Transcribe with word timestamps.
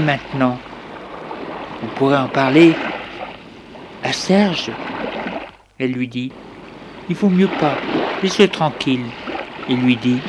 Maintenant, 0.00 0.58
vous 1.82 1.88
pourrez 1.96 2.16
en 2.16 2.28
parler 2.28 2.74
à 4.02 4.12
Serge. 4.12 4.70
Elle 5.78 5.92
lui 5.92 6.08
dit, 6.08 6.32
il 7.08 7.16
vaut 7.16 7.28
mieux 7.28 7.48
pas, 7.48 7.76
laisse-le 8.22 8.48
tranquille. 8.48 9.04
Il 9.68 9.80
lui 9.80 9.96
dit, 9.96 10.20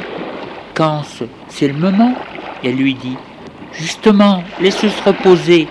quand 0.76 1.04
c'est 1.48 1.68
le 1.68 1.74
moment. 1.74 2.14
Elle 2.64 2.76
lui 2.76 2.94
dit, 2.94 3.18
justement, 3.74 4.44
laisse-le 4.60 4.90
se 4.90 5.04
reposer. 5.04 5.68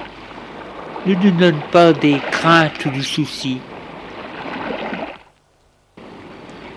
Ne 1.07 1.15
nous 1.15 1.31
donne 1.33 1.61
pas 1.71 1.93
des 1.93 2.19
craintes 2.31 2.85
ou 2.87 2.91
du 2.91 3.03
souci. 3.03 3.59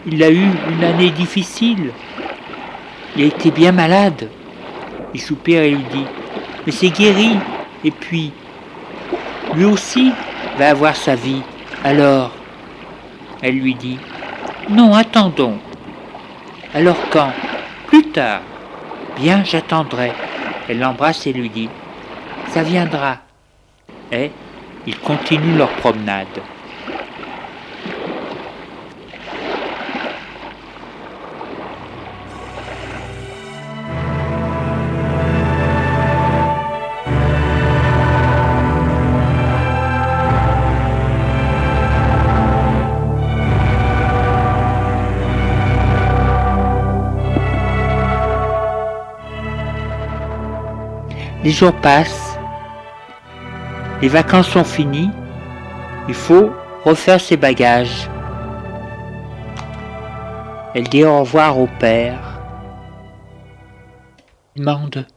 Il 0.06 0.24
a 0.24 0.30
eu 0.30 0.47
une 0.69 0.84
année 0.84 1.12
difficile. 1.12 1.92
Il 3.16 3.24
a 3.24 3.28
été 3.28 3.52
bien 3.52 3.72
malade. 3.72 4.30
Il 5.13 5.22
soupire 5.22 5.62
et 5.62 5.72
lui 5.72 5.84
dit, 5.92 6.06
mais 6.68 6.74
c'est 6.74 6.90
guéri. 6.90 7.40
Et 7.84 7.92
puis, 7.92 8.32
lui 9.56 9.66
aussi 9.66 10.12
va 10.58 10.70
avoir 10.70 10.96
sa 10.96 11.16
vie. 11.16 11.42
Alors, 11.84 12.32
elle 13.42 13.58
lui 13.58 13.74
dit, 13.74 13.98
non, 14.70 14.94
attendons. 14.94 15.58
Alors 16.74 16.98
quand 17.10 17.32
Plus 17.88 18.04
tard. 18.12 18.42
Bien, 19.16 19.44
j'attendrai. 19.46 20.12
Elle 20.68 20.80
l'embrasse 20.80 21.26
et 21.26 21.34
lui 21.34 21.50
dit, 21.50 21.70
ça 22.50 22.64
viendra. 22.64 23.20
Et 24.12 24.32
ils 24.86 25.00
continuent 25.00 25.58
leur 25.58 25.70
promenade. 25.70 26.28
Les 51.47 51.53
jours 51.53 51.80
passent, 51.80 52.38
les 54.02 54.09
vacances 54.09 54.50
sont 54.50 54.66
finies, 54.66 55.12
il 56.09 56.13
faut 56.13 56.52
refaire 56.84 57.22
ses 57.22 57.38
bagages. 57.38 58.09
Elle 60.75 60.90
dit 60.90 61.06
au 61.06 61.22
revoir 61.22 61.57
au 61.57 61.69
père. 61.80 62.41
Il 64.57 64.59
demande 64.59 65.07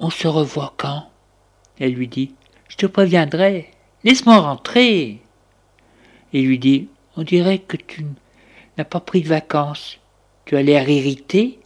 On 0.00 0.10
se 0.10 0.26
revoit 0.26 0.74
quand? 0.76 1.08
Elle 1.78 1.92
lui 1.92 2.08
dit 2.08 2.34
Je 2.68 2.76
te 2.76 2.86
préviendrai, 2.86 3.70
laisse-moi 4.02 4.38
rentrer. 4.38 5.22
Il 6.32 6.44
lui 6.44 6.58
dit 6.58 6.88
On 7.16 7.22
dirait 7.22 7.60
que 7.60 7.76
tu 7.76 8.04
n'as 8.76 8.84
pas 8.84 8.98
pris 8.98 9.22
de 9.22 9.28
vacances. 9.28 10.00
Tu 10.44 10.56
as 10.56 10.62
l'air 10.62 10.88
irrité 10.88 11.60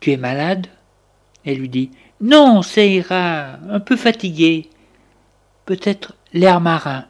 Tu 0.00 0.12
es 0.12 0.16
malade 0.16 0.68
Elle 1.44 1.58
lui 1.58 1.68
dit 1.68 1.90
non, 2.24 2.62
ça 2.62 2.82
ira, 2.82 3.58
un 3.68 3.80
peu 3.80 3.96
fatigué. 3.96 4.70
Peut-être 5.66 6.14
l'air 6.32 6.58
marin. 6.58 7.04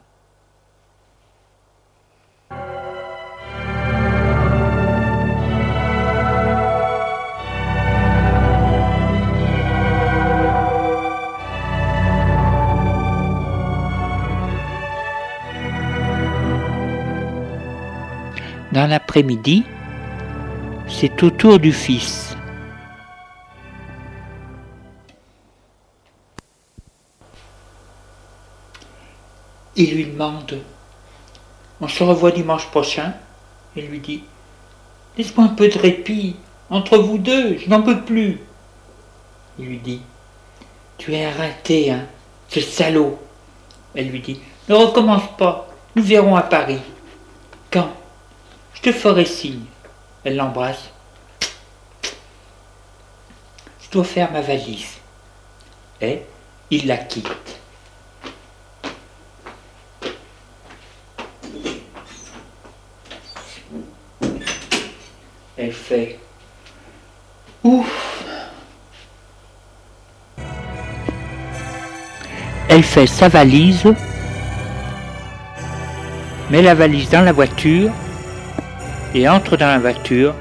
Dans 18.72 18.88
l'après-midi, 18.88 19.62
c'est 20.88 21.22
au 21.22 21.31
tour 21.31 21.60
du 21.60 21.70
fils. 21.70 22.34
Il 29.76 29.94
lui 29.94 30.06
demande 30.06 30.61
On 31.81 31.88
se 31.88 32.05
revoit 32.05 32.31
dimanche 32.31 32.67
prochain 32.67 33.15
Il 33.76 33.87
lui 33.87 34.00
dit 34.00 34.25
Laisse-moi 35.17 35.47
un 35.47 35.55
peu 35.55 35.69
de 35.69 35.79
répit. 35.79 36.37
Entre 36.71 36.99
vous 36.99 37.19
deux, 37.19 37.59
je 37.59 37.69
n'en 37.69 37.82
peux 37.82 38.03
plus. 38.03 38.41
Il 39.59 39.67
lui 39.67 39.79
dit 39.79 40.00
Tu 40.99 41.15
es 41.15 41.25
arrêté, 41.25 41.91
hein, 41.91 42.06
ce 42.49 42.61
salaud. 42.61 43.19
Elle 43.94 44.09
lui 44.09 44.21
dit 44.21 44.41
Ne 44.69 44.75
recommence 44.75 45.37
pas, 45.38 45.69
nous 45.94 46.03
verrons 46.03 46.37
à 46.37 46.43
Paris. 46.43 46.81
Quand? 47.70 47.91
Je 48.75 48.81
te 48.81 48.93
ferai 48.93 49.25
signe. 49.25 49.65
Elle 50.25 50.37
l'embrasse. 50.37 50.91
Je 53.81 53.91
dois 53.91 54.05
faire 54.05 54.32
ma 54.32 54.41
valise. 54.41 54.99
Et 56.00 56.23
il 56.70 56.87
la 56.87 56.97
quitte. 56.97 57.54
Ouf. 67.62 68.25
Elle 72.69 72.82
fait 72.82 73.06
sa 73.06 73.28
valise, 73.28 73.84
met 76.50 76.62
la 76.62 76.75
valise 76.75 77.10
dans 77.10 77.20
la 77.20 77.32
voiture 77.32 77.90
et 79.14 79.28
entre 79.28 79.56
dans 79.56 79.66
la 79.66 79.78
voiture. 79.78 80.34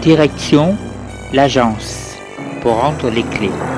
Direction 0.00 0.76
l'agence 1.32 2.16
pour 2.62 2.80
rendre 2.80 3.10
les 3.10 3.24
clés. 3.24 3.73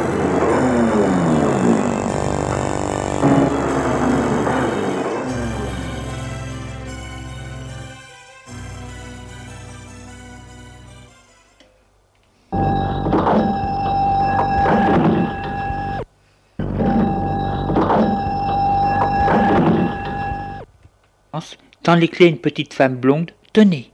Les 21.96 22.08
clés 22.08 22.26
une 22.26 22.38
petite 22.38 22.74
femme 22.74 22.96
blonde. 22.96 23.32
Tenez. 23.52 23.90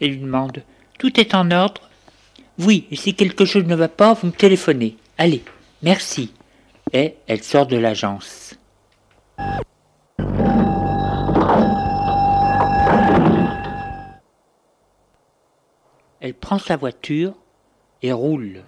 Elle 0.00 0.10
lui 0.10 0.18
demande 0.18 0.62
Tout 0.98 1.18
est 1.18 1.34
en 1.34 1.50
ordre? 1.50 1.88
Oui, 2.58 2.86
et 2.90 2.96
si 2.96 3.14
quelque 3.14 3.44
chose 3.44 3.64
ne 3.64 3.74
va 3.74 3.88
pas, 3.88 4.14
vous 4.14 4.28
me 4.28 4.32
téléphonez. 4.32 4.96
Allez, 5.18 5.42
merci. 5.82 6.32
Et 6.92 7.14
elle 7.26 7.42
sort 7.42 7.66
de 7.66 7.76
l'agence. 7.76 8.54
Elle 16.20 16.34
prend 16.34 16.58
sa 16.58 16.76
voiture 16.76 17.34
et 18.02 18.12
roule. 18.12 18.62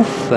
Ouf 0.00 0.32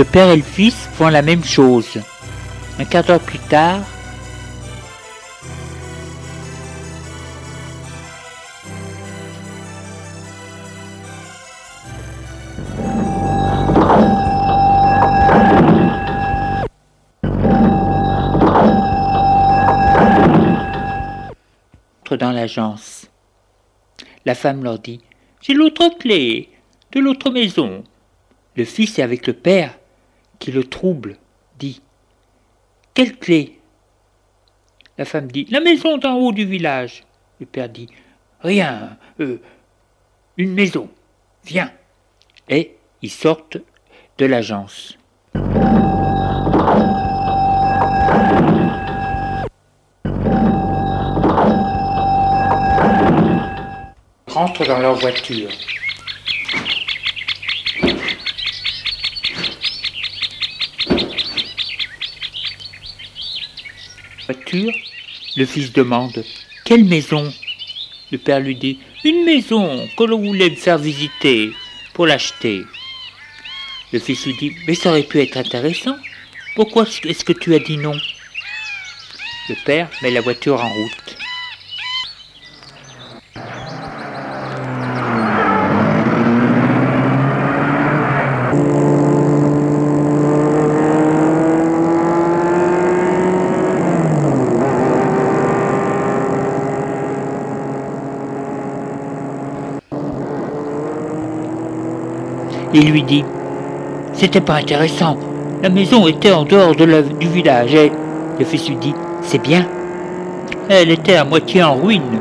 Le 0.00 0.04
père 0.06 0.30
et 0.30 0.36
le 0.36 0.42
fils 0.42 0.88
font 0.94 1.08
la 1.08 1.20
même 1.20 1.44
chose. 1.44 2.00
Un 2.78 2.86
quart 2.86 3.04
d'heure 3.04 3.20
plus 3.20 3.38
tard, 3.38 3.82
dans 22.16 22.32
l'agence. 22.32 23.06
La 24.24 24.34
femme 24.34 24.64
leur 24.64 24.78
dit 24.78 25.02
J'ai 25.42 25.52
l'autre 25.52 25.90
clé 25.98 26.48
de 26.92 27.00
l'autre 27.00 27.30
maison. 27.30 27.84
Le 28.56 28.64
fils 28.64 28.98
est 28.98 29.02
avec 29.02 29.26
le 29.26 29.34
père 29.34 29.76
qui 30.40 30.50
le 30.50 30.64
trouble, 30.64 31.18
dit 31.58 31.80
Quelle 32.94 33.16
clé? 33.16 33.60
La 34.98 35.04
femme 35.04 35.30
dit 35.30 35.46
La 35.50 35.60
maison 35.60 35.98
d'en 35.98 36.16
haut 36.16 36.32
du 36.32 36.44
village. 36.44 37.04
Le 37.38 37.46
père 37.46 37.68
dit 37.68 37.88
Rien, 38.40 38.98
euh, 39.20 39.40
une 40.36 40.52
maison. 40.52 40.90
Viens. 41.44 41.70
Et 42.48 42.76
ils 43.02 43.10
sortent 43.10 43.58
de 44.18 44.26
l'agence. 44.26 44.98
rentrent 54.40 54.64
dans 54.64 54.78
leur 54.78 54.94
voiture. 54.94 55.50
Le 64.52 65.46
fils 65.46 65.72
demande 65.72 66.24
Quelle 66.64 66.84
maison? 66.84 67.32
Le 68.10 68.18
père 68.18 68.40
lui 68.40 68.56
dit 68.56 68.78
Une 69.04 69.24
maison 69.24 69.88
que 69.96 70.04
l'on 70.04 70.18
voulait 70.18 70.50
me 70.50 70.56
faire 70.56 70.78
visiter 70.78 71.52
pour 71.94 72.06
l'acheter. 72.06 72.62
Le 73.92 73.98
fils 73.98 74.26
lui 74.26 74.34
dit 74.34 74.52
Mais 74.66 74.74
ça 74.74 74.90
aurait 74.90 75.04
pu 75.04 75.20
être 75.20 75.36
intéressant. 75.36 75.96
Pourquoi 76.56 76.84
est-ce 77.04 77.24
que 77.24 77.32
tu 77.32 77.54
as 77.54 77.60
dit 77.60 77.76
non? 77.76 77.96
Le 79.48 79.54
père 79.64 79.88
met 80.02 80.10
la 80.10 80.20
voiture 80.20 80.60
en 80.60 80.68
route. 80.68 81.19
Il 102.72 102.90
lui 102.90 103.02
dit 103.02 103.24
C'était 104.12 104.40
pas 104.40 104.54
intéressant. 104.54 105.16
La 105.62 105.68
maison 105.68 106.06
était 106.06 106.32
en 106.32 106.44
dehors 106.44 106.76
de 106.76 107.02
du 107.18 107.28
village 107.28 107.74
et 107.74 107.90
le 108.38 108.44
fils 108.44 108.68
lui 108.68 108.76
dit 108.76 108.94
C'est 109.22 109.42
bien. 109.42 109.66
Elle 110.68 110.90
était 110.90 111.16
à 111.16 111.24
moitié 111.24 111.64
en 111.64 111.74
ruine. 111.74 112.20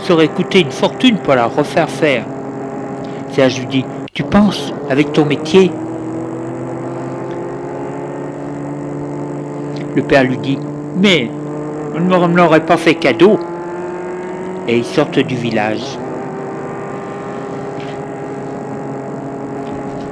Ça 0.00 0.14
aurait 0.14 0.28
coûté 0.28 0.60
une 0.60 0.72
fortune 0.72 1.18
pour 1.18 1.34
la 1.36 1.46
refaire 1.46 1.88
faire. 1.88 2.24
Serge 3.30 3.60
lui 3.60 3.66
dit 3.66 3.84
Tu 4.12 4.24
penses, 4.24 4.72
avec 4.90 5.12
ton 5.12 5.24
métier 5.24 5.70
Le 9.94 10.02
père 10.02 10.24
lui 10.24 10.38
dit 10.38 10.58
Mais 11.00 11.30
on 11.94 12.00
ne 12.00 12.26
me 12.26 12.36
l'aurait 12.36 12.66
pas 12.66 12.76
fait 12.76 12.94
cadeau. 12.96 13.38
Et 14.66 14.78
ils 14.78 14.84
sortent 14.84 15.20
du 15.20 15.36
village. 15.36 15.98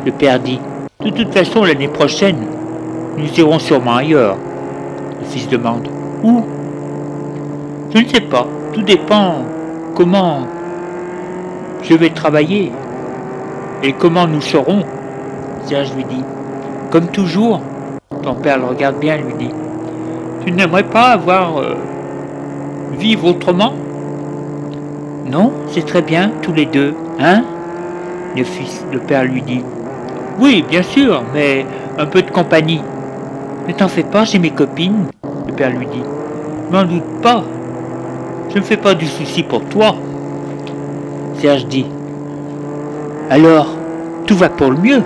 Le 0.04 0.11
père 0.11 0.40
dit 0.40 0.59
De 1.04 1.11
toute 1.11 1.32
façon, 1.32 1.64
l'année 1.64 1.88
prochaine, 1.88 2.38
nous 3.16 3.28
irons 3.38 3.59
sûrement 3.59 3.97
ailleurs. 3.97 4.37
Le 5.21 5.26
fils 5.26 5.49
demande 5.49 5.87
Où? 6.25 6.42
Je 7.94 7.99
ne 7.99 8.09
sais 8.09 8.21
pas. 8.21 8.47
Tout 8.73 8.82
dépend 8.82 9.44
comment 9.94 10.47
je 11.82 11.94
vais 11.94 12.11
travailler 12.11 12.73
et 13.82 13.92
comment 13.92 14.26
nous 14.26 14.40
serons. 14.40 14.82
Serge 15.66 15.94
lui 15.94 16.04
dit 16.04 16.25
Comme 16.90 17.06
toujours, 17.09 17.61
ton 18.23 18.35
père 18.35 18.59
le 18.59 18.64
regarde 18.64 18.99
bien 18.99 19.16
lui 19.18 19.35
dit 19.38 19.50
Tu 20.44 20.52
n'aimerais 20.52 20.85
pas 20.85 21.11
avoir 21.11 21.61
euh, 21.61 21.76
vivre 22.99 23.26
autrement? 23.28 23.75
Non, 25.30 25.52
c'est 25.68 25.87
très 25.87 26.02
bien, 26.02 26.30
tous 26.42 26.52
les 26.52 26.66
deux, 26.66 26.94
hein? 27.21 27.44
Le 28.37 28.44
fils, 28.44 28.85
le 28.92 28.99
père 28.99 29.25
lui 29.25 29.42
dit 29.42 29.62
oui, 30.38 30.64
bien 30.68 30.82
sûr, 30.82 31.22
mais 31.34 31.66
un 31.98 32.06
peu 32.06 32.22
de 32.22 32.30
compagnie. 32.30 32.80
Ne 33.68 33.72
t'en 33.72 33.88
fais 33.88 34.02
pas, 34.02 34.24
j'ai 34.24 34.38
mes 34.38 34.50
copines, 34.50 35.06
le 35.46 35.52
père 35.52 35.70
lui 35.70 35.86
dit. 35.86 36.02
M'en 36.70 36.84
doute 36.84 37.20
pas. 37.22 37.44
Je 38.52 38.58
ne 38.58 38.64
fais 38.64 38.76
pas 38.76 38.94
du 38.94 39.06
souci 39.06 39.42
pour 39.42 39.64
toi. 39.64 39.94
Serge 41.38 41.66
dit. 41.66 41.86
Alors, 43.30 43.68
tout 44.26 44.36
va 44.36 44.48
pour 44.48 44.70
le 44.70 44.78
mieux. 44.78 45.02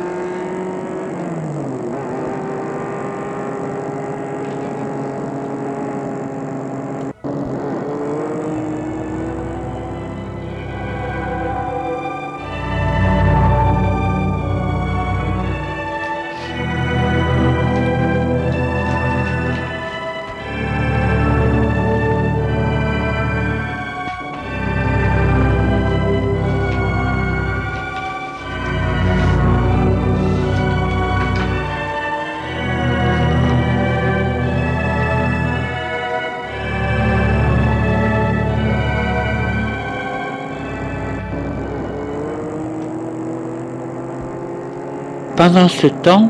Pendant 45.46 45.68
ce 45.68 45.86
temps, 45.86 46.28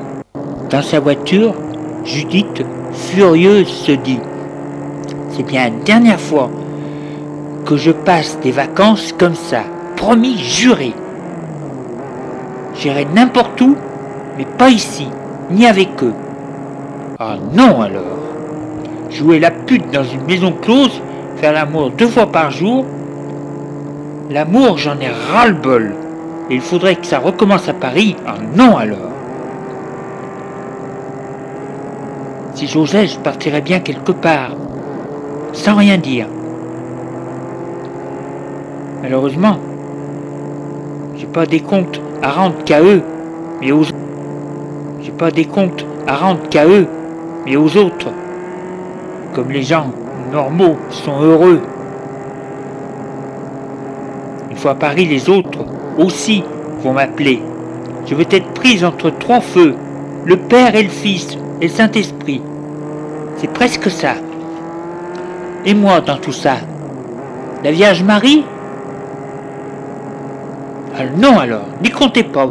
dans 0.68 0.82
sa 0.82 1.00
voiture, 1.00 1.54
Judith, 2.04 2.62
furieuse, 2.92 3.66
se 3.66 3.92
dit 3.92 4.20
C'est 5.30 5.42
bien 5.42 5.64
la 5.64 5.70
dernière 5.70 6.20
fois 6.20 6.50
que 7.64 7.78
je 7.78 7.92
passe 7.92 8.38
des 8.40 8.50
vacances 8.50 9.14
comme 9.18 9.35
ça. 9.35 9.62
Promis, 9.96 10.37
juré. 10.37 10.92
J'irai 12.75 13.06
n'importe 13.06 13.58
où, 13.62 13.75
mais 14.37 14.44
pas 14.58 14.68
ici, 14.68 15.08
ni 15.50 15.64
avec 15.64 16.02
eux. 16.02 16.12
Ah 17.18 17.37
non 17.54 17.80
alors 17.80 18.18
Jouer 19.08 19.38
la 19.38 19.50
pute 19.50 19.90
dans 19.90 20.04
une 20.04 20.26
maison 20.26 20.52
close, 20.52 21.00
faire 21.37 21.54
l'amour 21.54 21.88
deux 21.88 22.08
fois 22.08 22.26
par 22.26 22.50
jour, 22.50 22.85
l'amour 24.30 24.76
j'en 24.76 25.00
ai 25.00 25.08
ras-le-bol. 25.08 25.94
Il 26.48 26.60
faudrait 26.60 26.94
que 26.94 27.06
ça 27.06 27.18
recommence 27.18 27.68
à 27.68 27.74
Paris. 27.74 28.14
Ah 28.24 28.36
non 28.54 28.76
alors 28.76 28.98
Si 32.54 32.68
j'osais, 32.68 33.08
je 33.08 33.18
partirais 33.18 33.60
bien 33.60 33.80
quelque 33.80 34.12
part, 34.12 34.52
sans 35.52 35.74
rien 35.74 35.98
dire. 35.98 36.28
Malheureusement, 39.02 39.58
j'ai 41.16 41.26
pas 41.26 41.46
des 41.46 41.60
comptes 41.60 42.00
à 42.22 42.30
rendre 42.30 42.62
qu'à 42.64 42.80
eux, 42.80 43.02
mais 43.60 43.72
aux 43.72 43.82
j'ai 45.02 45.12
pas 45.12 45.30
des 45.30 45.44
comptes 45.44 45.84
à 46.06 46.16
rendre 46.16 46.48
qu'à 46.48 46.66
eux, 46.66 46.86
mais 47.44 47.56
aux 47.56 47.76
autres. 47.76 48.08
Comme 49.34 49.50
les 49.50 49.62
gens 49.62 49.90
normaux 50.32 50.76
sont 50.90 51.20
heureux. 51.20 51.60
Une 54.50 54.56
fois 54.56 54.70
à 54.70 54.74
Paris, 54.76 55.04
les 55.04 55.28
autres 55.28 55.65
aussi 55.98 56.44
vont 56.82 56.92
m'appeler. 56.92 57.42
Je 58.06 58.14
veux 58.14 58.26
être 58.30 58.52
prise 58.52 58.84
entre 58.84 59.10
trois 59.10 59.40
feux, 59.40 59.74
le 60.24 60.36
Père 60.36 60.74
et 60.74 60.82
le 60.82 60.88
Fils 60.88 61.36
et 61.60 61.66
le 61.66 61.72
Saint-Esprit. 61.72 62.42
C'est 63.36 63.52
presque 63.52 63.90
ça. 63.90 64.14
Et 65.64 65.74
moi 65.74 66.00
dans 66.00 66.16
tout 66.16 66.32
ça 66.32 66.56
La 67.64 67.72
Vierge 67.72 68.02
Marie? 68.02 68.44
Ah, 70.98 71.02
Non 71.16 71.38
alors, 71.38 71.66
n'y 71.82 71.90
comptez 71.90 72.22
pas. 72.22 72.48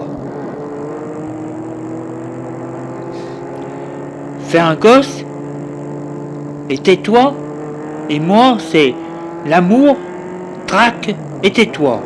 Faire 4.41 4.65
un 4.65 4.75
gosse 4.75 5.23
et 6.69 6.77
tais-toi. 6.77 7.33
Et 8.09 8.19
moi, 8.19 8.57
c'est 8.59 8.93
l'amour, 9.47 9.97
traque 10.67 11.15
et 11.41 11.51
tais-toi. 11.51 12.01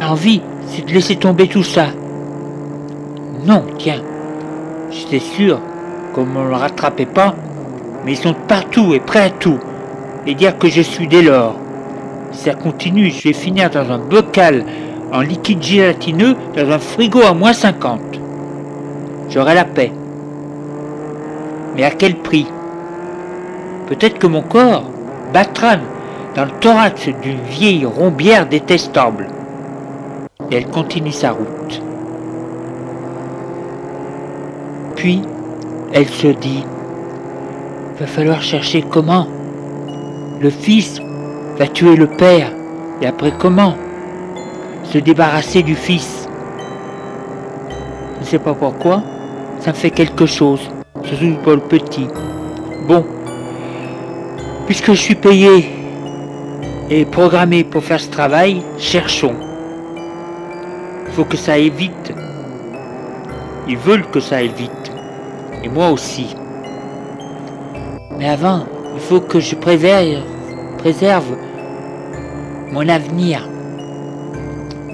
L'envie, 0.00 0.40
c'est 0.66 0.86
de 0.86 0.92
laisser 0.92 1.16
tomber 1.16 1.46
tout 1.46 1.62
ça. 1.62 1.88
Non, 3.44 3.64
tiens, 3.76 4.00
j'étais 4.90 5.18
sûr 5.18 5.60
qu'on 6.14 6.24
ne 6.24 6.48
le 6.48 6.54
rattrapait 6.54 7.04
pas, 7.04 7.34
mais 8.04 8.12
ils 8.12 8.16
sont 8.16 8.34
partout 8.48 8.94
et 8.94 9.00
prêts 9.00 9.24
à 9.24 9.30
tout, 9.30 9.58
et 10.26 10.34
dire 10.34 10.56
que 10.58 10.68
je 10.68 10.80
suis 10.80 11.06
dès 11.06 11.20
lors. 11.20 11.54
Si 12.32 12.44
ça 12.44 12.54
continue, 12.54 13.10
je 13.10 13.24
vais 13.24 13.34
finir 13.34 13.68
dans 13.68 13.90
un 13.90 13.98
bocal 13.98 14.64
en 15.12 15.20
liquide 15.20 15.62
gélatineux 15.62 16.34
dans 16.56 16.70
un 16.70 16.78
frigo 16.78 17.20
à 17.22 17.34
moins 17.34 17.52
50. 17.52 18.00
J'aurai 19.28 19.54
la 19.54 19.64
paix. 19.64 19.92
Mais 21.76 21.84
à 21.84 21.90
quel 21.90 22.16
prix? 22.16 22.46
Peut-être 23.86 24.18
que 24.18 24.26
mon 24.26 24.42
corps 24.42 24.84
battra 25.34 25.76
dans 26.34 26.44
le 26.44 26.52
thorax 26.60 27.08
d'une 27.22 27.40
vieille 27.42 27.84
rombière 27.84 28.46
détestable. 28.46 29.26
Et 30.50 30.56
elle 30.56 30.66
continue 30.66 31.12
sa 31.12 31.32
route. 31.32 31.82
Puis, 34.96 35.22
elle 35.92 36.08
se 36.08 36.28
dit, 36.28 36.64
va 37.98 38.06
falloir 38.06 38.42
chercher 38.42 38.82
comment. 38.82 39.26
Le 40.40 40.50
fils 40.50 41.00
va 41.58 41.66
tuer 41.66 41.96
le 41.96 42.06
père, 42.06 42.52
et 43.00 43.06
après 43.06 43.32
comment 43.38 43.74
Se 44.84 44.98
débarrasser 44.98 45.62
du 45.62 45.74
fils. 45.74 46.28
Je 48.16 48.20
ne 48.20 48.24
sais 48.24 48.38
pas 48.38 48.54
pourquoi, 48.54 49.02
ça 49.60 49.70
me 49.70 49.76
fait 49.76 49.90
quelque 49.90 50.26
chose, 50.26 50.60
surtout 51.04 51.36
pour 51.42 51.52
le 51.52 51.60
petit. 51.60 52.06
Bon, 52.88 53.04
puisque 54.66 54.92
je 54.92 55.00
suis 55.00 55.14
payé 55.14 55.70
et 56.90 57.04
programmé 57.04 57.64
pour 57.64 57.84
faire 57.84 58.00
ce 58.00 58.10
travail, 58.10 58.62
cherchons. 58.78 59.34
Il 61.10 61.16
faut 61.16 61.24
que 61.24 61.36
ça 61.36 61.54
aille 61.54 61.70
vite. 61.70 62.14
Ils 63.66 63.76
veulent 63.76 64.06
que 64.06 64.20
ça 64.20 64.36
aille 64.36 64.52
vite 64.56 64.92
et 65.64 65.68
moi 65.68 65.90
aussi. 65.90 66.36
Mais 68.16 68.28
avant, 68.28 68.64
il 68.94 69.00
faut 69.00 69.20
que 69.20 69.40
je 69.40 69.56
préserve, 69.56 70.22
préserve 70.78 71.36
mon 72.70 72.88
avenir. 72.88 73.48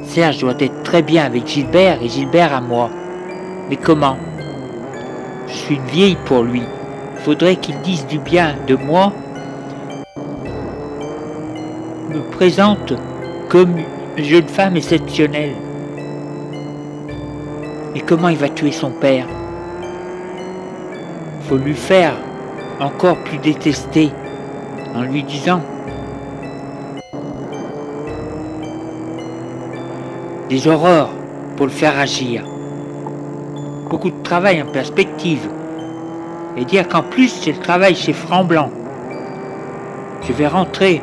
Serge 0.05 0.39
doit 0.39 0.55
être 0.59 0.83
très 0.83 1.03
bien 1.03 1.27
avec 1.27 1.47
Gilbert 1.47 2.03
et 2.03 2.09
Gilbert 2.09 2.55
à 2.55 2.63
moi. 2.63 2.89
Mais 3.69 3.77
comment? 3.77 4.17
Je 5.49 5.53
suis 5.53 5.75
une 5.75 5.87
vieille 5.87 6.19
pour 6.25 6.45
lui. 6.45 6.63
Il 7.15 7.21
faudrait 7.21 7.57
qu'il 7.57 7.79
dise 7.83 8.07
du 8.07 8.19
bien 8.19 8.55
de 8.67 8.75
moi, 8.75 9.13
me 12.09 12.21
présente 12.31 12.95
comme 13.51 13.75
une 14.17 14.25
jeune 14.25 14.49
femme 14.49 14.77
exceptionnelle. 14.77 15.66
Et 17.97 18.01
comment 18.01 18.29
il 18.29 18.37
va 18.37 18.51
tuer 18.51 18.73
son 18.73 18.91
père 18.91 19.27
faut 21.49 21.57
lui 21.57 21.75
faire 21.75 22.13
encore 22.79 23.17
plus 23.25 23.39
détester 23.39 24.11
en 24.95 25.03
lui 25.03 25.23
disant 25.23 25.63
des 30.51 30.69
horreurs 30.69 31.09
pour 31.57 31.65
le 31.65 31.73
faire 31.73 31.99
agir. 31.99 32.43
Beaucoup 33.89 34.11
de 34.11 34.23
travail 34.23 34.61
en 34.61 34.67
perspective. 34.67 35.49
Et 36.59 36.67
dire 36.67 36.89
qu'en 36.89 37.03
plus 37.03 37.43
j'ai 37.43 37.53
le 37.53 37.61
travail 37.61 37.95
chez 37.95 38.13
Franc 38.13 38.45
Blanc. 38.45 38.71
Je 40.29 40.35
vais 40.35 40.49
rentrer, 40.49 41.01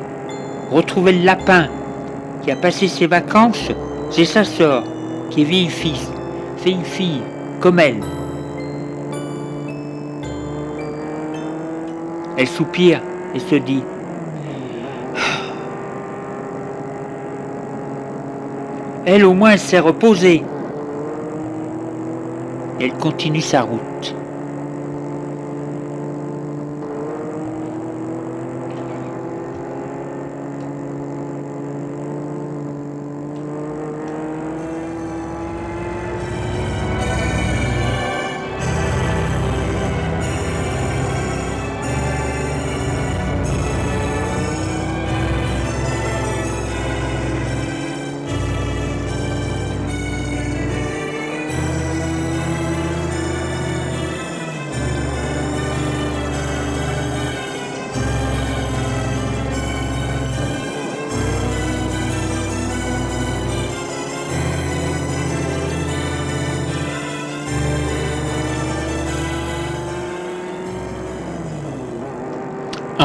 retrouver 0.72 1.14
le 1.14 1.26
lapin 1.26 1.70
qui 2.44 2.52
a 2.52 2.56
passé 2.56 2.88
ses 2.88 3.08
vacances 3.08 3.70
J'ai 4.12 4.26
sa 4.26 4.44
sœur 4.44 4.84
qui 5.32 5.42
est 5.42 5.46
vieille 5.46 5.70
fille, 5.70 6.08
vieille 6.64 6.84
fille 6.86 7.22
comme 7.60 7.80
elle. 7.80 8.00
Elle 12.38 12.48
soupire 12.48 13.02
et 13.36 13.40
se 13.40 13.56
dit 13.56 13.84
Elle 19.06 19.26
au 19.26 19.34
moins 19.34 19.58
s'est 19.58 19.80
reposée. 19.80 20.44
Elle 22.80 22.94
continue 22.94 23.42
sa 23.42 23.64
route. 23.64 24.16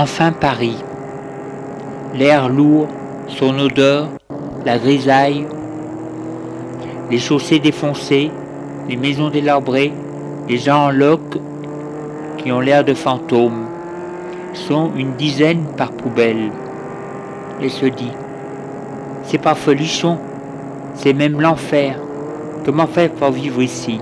Enfin 0.01 0.31
Paris. 0.31 0.77
L'air 2.15 2.49
lourd, 2.49 2.87
son 3.27 3.59
odeur, 3.59 4.07
la 4.65 4.79
grisaille, 4.79 5.45
les 7.11 7.19
chaussées 7.19 7.59
défoncées, 7.59 8.31
les 8.89 8.97
maisons 8.97 9.29
délabrées, 9.29 9.93
les 10.49 10.59
gens 10.59 10.85
en 10.85 10.91
loques 10.93 11.39
qui 12.37 12.53
ont 12.53 12.61
l'air 12.61 12.85
de 12.85 12.95
fantômes, 12.95 13.67
sont 14.55 14.93
une 14.97 15.17
dizaine 15.17 15.65
par 15.77 15.91
poubelle. 15.91 16.53
Et 17.61 17.69
se 17.69 17.87
dit, 17.87 18.13
c'est 19.25 19.43
pas 19.43 19.57
folichon, 19.57 20.17
c'est 20.95 21.13
même 21.13 21.41
l'enfer. 21.41 21.99
Comment 22.65 22.87
faire 22.87 23.11
pour 23.11 23.33
vivre 23.33 23.61
ici? 23.61 23.99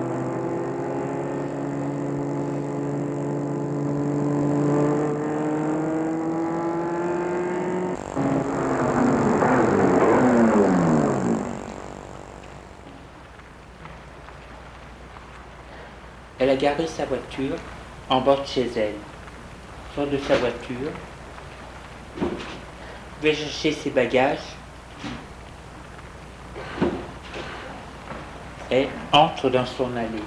A 16.57 16.59
garé 16.59 16.87
sa 16.87 17.05
voiture 17.05 17.57
en 18.09 18.23
bord 18.23 18.41
de 18.41 18.47
chez 18.47 18.67
elle. 18.77 18.95
Sort 19.95 20.07
de 20.07 20.17
sa 20.17 20.37
voiture, 20.37 20.91
va 23.23 23.35
chercher 23.35 23.73
ses 23.73 23.91
bagages 23.91 24.39
et 28.71 28.89
entre 29.13 29.51
dans 29.51 29.67
son 29.67 29.95
allée. 29.97 30.23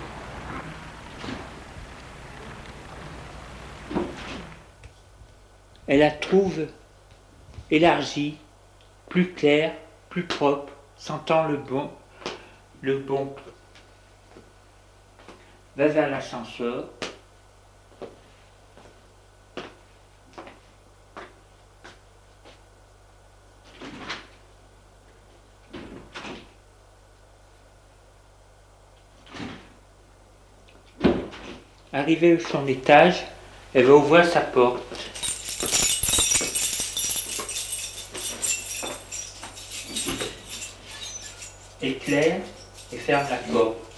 Elle 5.88 6.00
la 6.00 6.12
trouve 6.12 6.68
élargie, 7.72 8.38
plus 9.08 9.34
claire, 9.34 9.74
plus 10.10 10.26
propre, 10.26 10.72
sentant 10.96 11.48
le 11.48 11.58
bon, 11.58 11.90
le 12.82 13.00
bon. 13.00 13.34
Va 15.80 15.88
vers 15.88 16.10
l'ascenseur. 16.10 16.90
Arrivée 31.94 32.34
à 32.34 32.40
son 32.42 32.68
étage, 32.68 33.24
elle 33.74 33.86
va 33.86 33.94
ouvrir 33.94 34.26
sa 34.26 34.42
porte. 34.42 34.84
Éclaire 41.82 42.42
et 42.92 42.98
ferme 42.98 43.26
la 43.30 43.38
porte. 43.38 43.89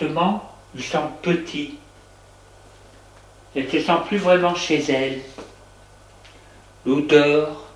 L'appartement 0.00 0.50
lui 0.74 0.82
semble 0.82 1.12
petit. 1.20 1.74
Elle 3.54 3.64
ne 3.64 3.70
se 3.70 3.80
sent 3.80 3.98
plus 4.06 4.16
vraiment 4.16 4.54
chez 4.54 4.82
elle. 4.90 5.18
L'odeur, 6.86 7.66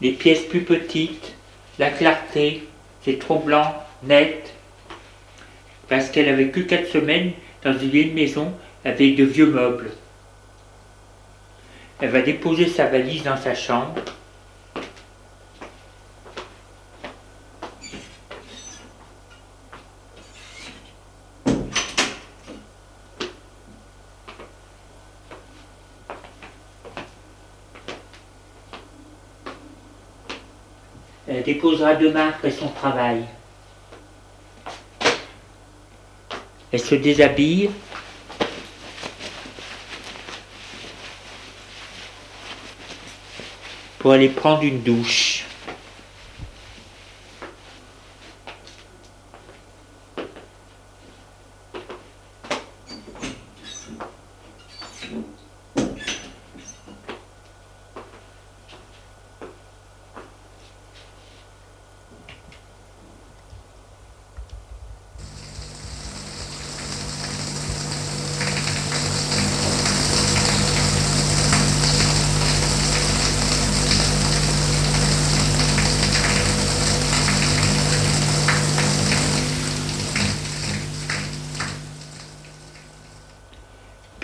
les 0.00 0.12
pièces 0.12 0.42
plus 0.42 0.62
petites, 0.62 1.34
la 1.78 1.90
clarté, 1.90 2.68
c'est 3.04 3.18
trop 3.18 3.38
blanc, 3.38 3.74
net, 4.02 4.52
parce 5.88 6.10
qu'elle 6.10 6.28
a 6.28 6.34
vécu 6.34 6.66
quatre 6.66 6.88
semaines 6.88 7.32
dans 7.62 7.72
une 7.72 7.88
vieille 7.88 8.12
maison 8.12 8.52
avec 8.84 9.16
de 9.16 9.24
vieux 9.24 9.50
meubles. 9.50 9.92
Elle 12.00 12.10
va 12.10 12.20
déposer 12.20 12.68
sa 12.68 12.86
valise 12.86 13.22
dans 13.22 13.36
sa 13.36 13.54
chambre. 13.54 14.02
Demain 31.76 32.28
après 32.28 32.50
son 32.50 32.68
travail. 32.68 33.24
Elle 36.72 36.80
se 36.80 36.94
déshabille. 36.94 37.70
pour 43.98 44.12
aller 44.12 44.28
prendre 44.28 44.62
une 44.62 44.80
douche. 44.80 45.44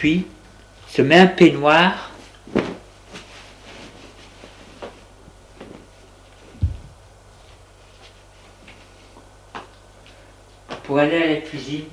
Puis 0.04 0.26
se 1.04 1.08
met 1.08 1.18
un 1.18 1.26
peignoir 1.26 2.10
pour 10.84 10.98
aller 10.98 11.22
à 11.22 11.26
la 11.26 11.36
cuisine. 11.42 11.84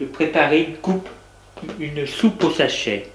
De 0.00 0.06
préparer 0.06 0.62
une 0.62 0.76
coupe, 0.78 1.08
une 1.78 2.06
soupe 2.06 2.42
au 2.44 2.50
sachet. 2.50 3.12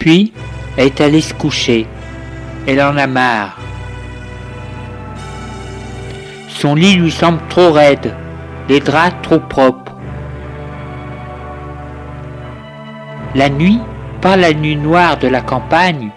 Puis, 0.00 0.32
elle 0.78 0.86
est 0.86 1.00
allée 1.00 1.20
se 1.20 1.34
coucher. 1.34 1.86
Elle 2.66 2.80
en 2.82 2.96
a 2.96 3.06
marre. 3.06 3.56
Son 6.48 6.74
lit 6.74 6.96
lui 6.96 7.10
semble 7.10 7.40
trop 7.48 7.70
raide, 7.70 8.14
les 8.68 8.80
draps 8.80 9.14
trop 9.22 9.38
propres. 9.38 9.92
La 13.34 13.48
nuit, 13.50 13.78
pas 14.22 14.36
la 14.36 14.52
nuit 14.52 14.76
noire 14.76 15.18
de 15.18 15.28
la 15.28 15.42
campagne, 15.42 16.10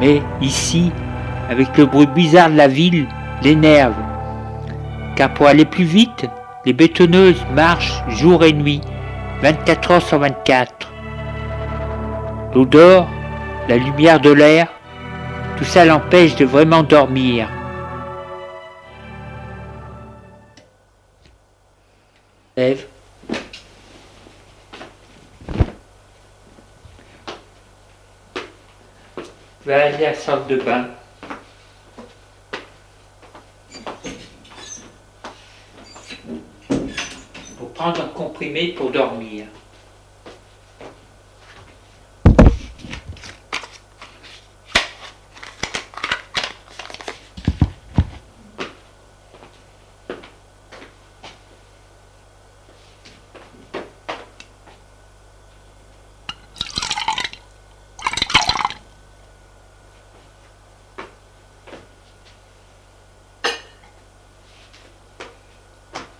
mais 0.00 0.22
ici, 0.40 0.92
avec 1.50 1.76
le 1.76 1.86
bruit 1.86 2.06
bizarre 2.06 2.50
de 2.50 2.56
la 2.56 2.68
ville, 2.68 3.06
l'énerve. 3.42 3.94
Car 5.16 5.34
pour 5.34 5.48
aller 5.48 5.64
plus 5.64 5.84
vite, 5.84 6.26
les 6.64 6.72
bétonneuses 6.72 7.44
marchent 7.54 8.02
jour 8.08 8.44
et 8.44 8.52
nuit, 8.52 8.80
24 9.42 9.90
heures 9.90 10.02
sur 10.02 10.18
24. 10.20 10.75
L'odeur, 12.56 13.06
la 13.68 13.76
lumière 13.76 14.18
de 14.18 14.30
l'air, 14.30 14.72
tout 15.58 15.64
ça 15.64 15.84
l'empêche 15.84 16.36
de 16.36 16.46
vraiment 16.46 16.82
dormir. 16.82 17.50
Lève. 22.56 22.86
Va 29.66 29.82
aller 29.82 30.06
à 30.06 30.12
la 30.12 30.14
salle 30.14 30.46
de 30.46 30.56
bain. 30.56 30.86
Pour 37.58 37.70
prendre 37.74 38.00
un 38.00 38.08
comprimé 38.14 38.68
pour 38.68 38.90
dormir. 38.90 39.44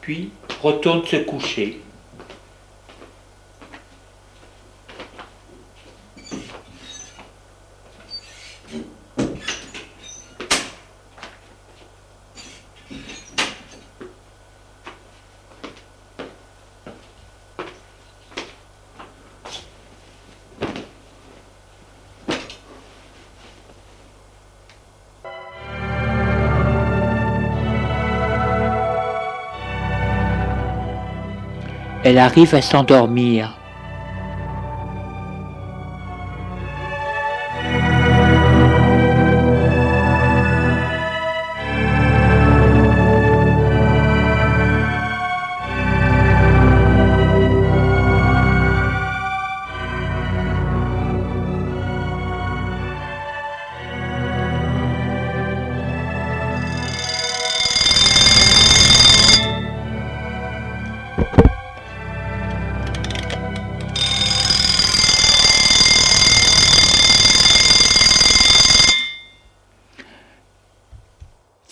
Puis 0.06 0.30
retourne 0.62 1.04
se 1.04 1.16
coucher. 1.16 1.80
Elle 32.08 32.18
arrive 32.18 32.54
à 32.54 32.62
s'endormir. 32.62 33.52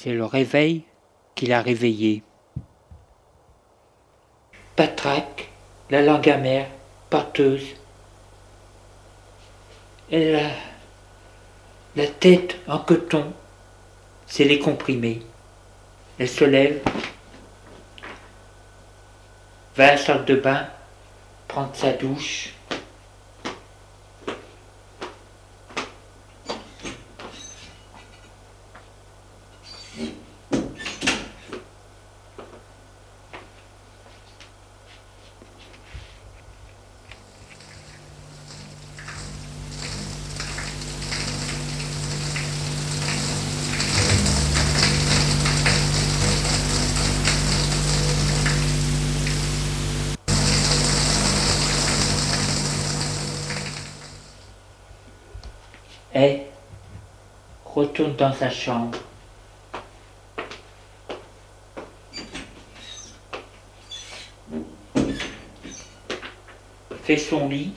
C'est 0.05 0.13
le 0.13 0.27
réveil 0.27 0.83
qui 1.35 1.47
l'a 1.47 1.63
réveillé. 1.63 2.23
Patraque, 4.77 5.49
la 5.89 6.03
langue 6.03 6.29
amère, 6.29 6.67
porteuse. 7.09 7.65
Elle 10.13 10.37
a 10.37 10.51
la 11.97 12.07
tête 12.07 12.57
en 12.69 12.81
coton, 12.81 13.33
c'est 14.27 14.45
les 14.45 14.59
comprimés. 14.59 15.23
Elle 16.19 16.29
se 16.29 16.45
lève, 16.45 16.83
va 19.75 19.87
à 19.89 19.93
la 19.93 19.97
salle 19.97 20.27
de 20.27 20.35
bain, 20.35 20.67
prendre 21.49 21.75
sa 21.75 21.95
douche. 21.95 22.55
et 56.15 56.43
retourne 57.65 58.14
dans 58.25 58.33
sa 58.33 58.49
chambre. 58.49 58.99
Fait 67.03 67.19
son 67.19 67.51
lit. 67.51 67.75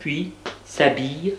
puis 0.00 0.32
s'habille. 0.80 1.36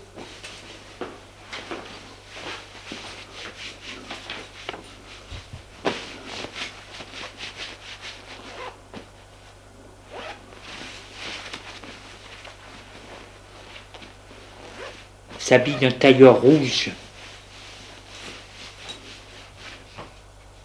S'habille 15.51 15.75
d'un 15.75 15.91
tailleur 15.91 16.39
rouge 16.39 16.91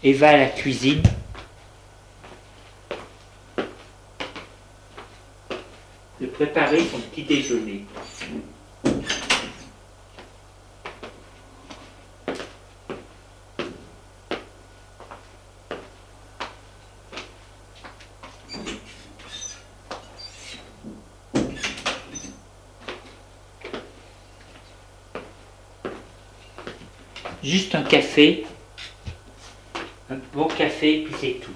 et 0.04 0.12
va 0.12 0.28
à 0.28 0.36
la 0.36 0.46
cuisine 0.46 1.02
de 6.20 6.26
préparer 6.26 6.78
son 6.88 7.00
petit 7.00 7.24
déjeuner. 7.24 7.84
Juste 27.46 27.75
un 27.75 27.75
café, 27.86 28.44
un 30.10 30.18
bon 30.32 30.48
café, 30.48 31.04
puis 31.04 31.14
c'est 31.20 31.40
tout. 31.40 31.52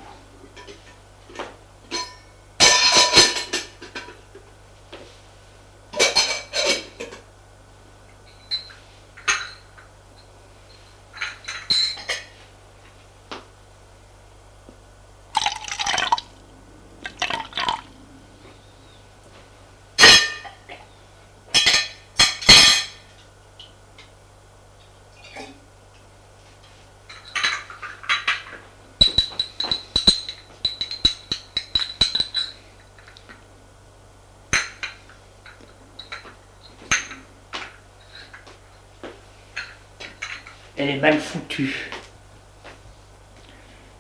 elle 40.81 41.21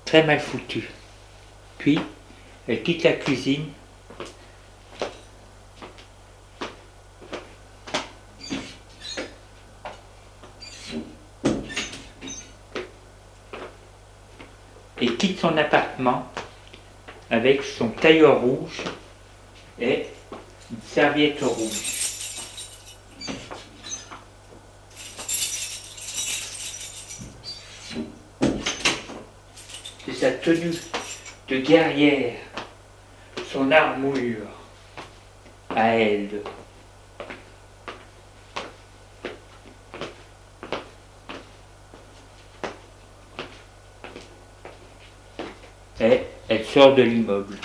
Très 0.04 0.24
mal 0.24 0.40
foutue. 0.40 0.88
Puis, 1.78 1.98
elle 2.68 2.82
quitte 2.82 3.02
la 3.02 3.12
cuisine. 3.12 3.66
Et 15.02 15.14
quitte 15.16 15.40
son 15.40 15.56
appartement 15.56 16.30
avec 17.30 17.62
son 17.62 17.88
tailleur 17.88 18.40
rouge 18.42 18.82
et 19.80 20.06
une 20.70 20.82
serviette 20.86 21.40
rouge. 21.42 21.99
tenue 30.42 30.80
de 31.48 31.56
guerrière, 31.58 32.34
son 33.52 33.70
armure 33.70 34.46
à 35.74 35.88
elle. 35.88 36.42
Et 46.00 46.22
elle 46.48 46.64
sort 46.64 46.94
de 46.94 47.02
l'immeuble. 47.02 47.58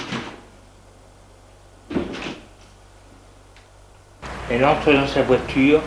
Elle 4.52 4.66
entre 4.66 4.92
dans 4.92 5.08
sa 5.08 5.22
voiture 5.24 5.82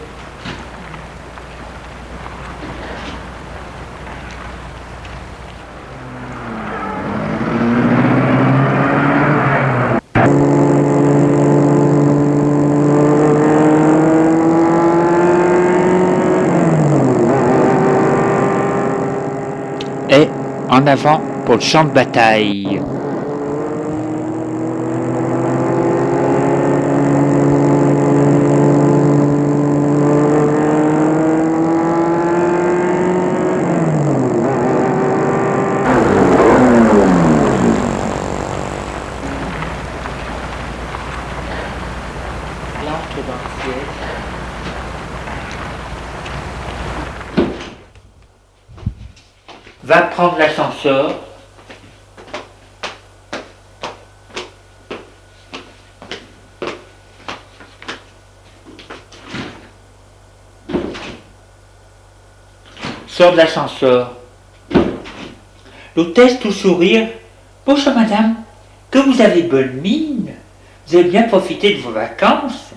avant 20.88 21.20
pour 21.44 21.57
le 21.57 21.61
champ 21.61 21.85
de 21.85 21.90
bataille 21.90 22.81
dans 43.27 43.35
le 43.35 43.72
ciel. 43.72 44.09
Va 49.88 50.03
prendre 50.03 50.37
l'ascenseur. 50.37 51.14
Sors 63.07 63.33
de 63.33 63.37
l'ascenseur. 63.38 64.12
L'hôtesse, 65.96 66.38
tout 66.38 66.53
sourire. 66.53 67.09
Bonjour 67.64 67.94
madame, 67.94 68.35
que 68.90 68.98
vous 68.98 69.22
avez 69.22 69.44
bonne 69.44 69.72
mine. 69.81 70.35
Vous 70.87 70.96
avez 70.96 71.09
bien 71.09 71.22
profité 71.22 71.72
de 71.72 71.81
vos 71.81 71.92
vacances. 71.92 72.72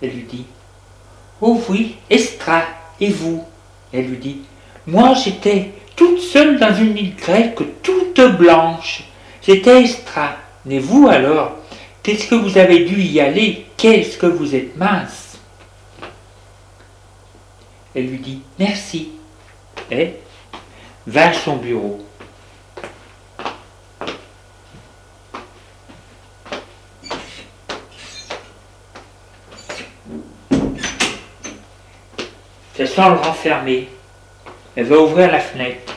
Elle 0.00 0.10
lui 0.10 0.22
dit. 0.22 0.46
Oh 1.40 1.60
oui, 1.68 1.96
Estra, 2.08 2.62
et 3.00 3.10
vous? 3.10 3.44
Elle 3.92 4.06
lui 4.06 4.18
dit. 4.18 4.42
Moi 4.86 5.14
j'étais 5.14 5.72
seule 6.32 6.58
dans 6.58 6.74
une 6.74 6.96
île 6.96 7.14
grecque 7.14 7.60
toute 7.82 8.20
blanche. 8.38 9.04
C'était 9.42 9.82
Estra. 9.82 10.36
Mais 10.64 10.78
vous 10.78 11.06
alors, 11.08 11.58
qu'est-ce 12.02 12.26
que 12.26 12.34
vous 12.34 12.56
avez 12.56 12.84
dû 12.84 13.02
y 13.02 13.20
aller? 13.20 13.66
Qu'est-ce 13.76 14.16
que 14.16 14.26
vous 14.26 14.54
êtes 14.54 14.74
mince? 14.76 15.36
Elle 17.94 18.06
lui 18.06 18.18
dit 18.18 18.40
merci 18.58 19.10
et 19.90 20.14
va 21.06 21.28
à 21.28 21.32
son 21.34 21.56
bureau. 21.56 22.00
Ça 32.74 32.86
sent 32.86 32.96
le 32.96 33.16
renfermer. 33.16 33.88
Elle 34.74 34.86
va 34.86 34.96
ouvrir 34.96 35.30
la 35.30 35.40
fenêtre. 35.40 35.91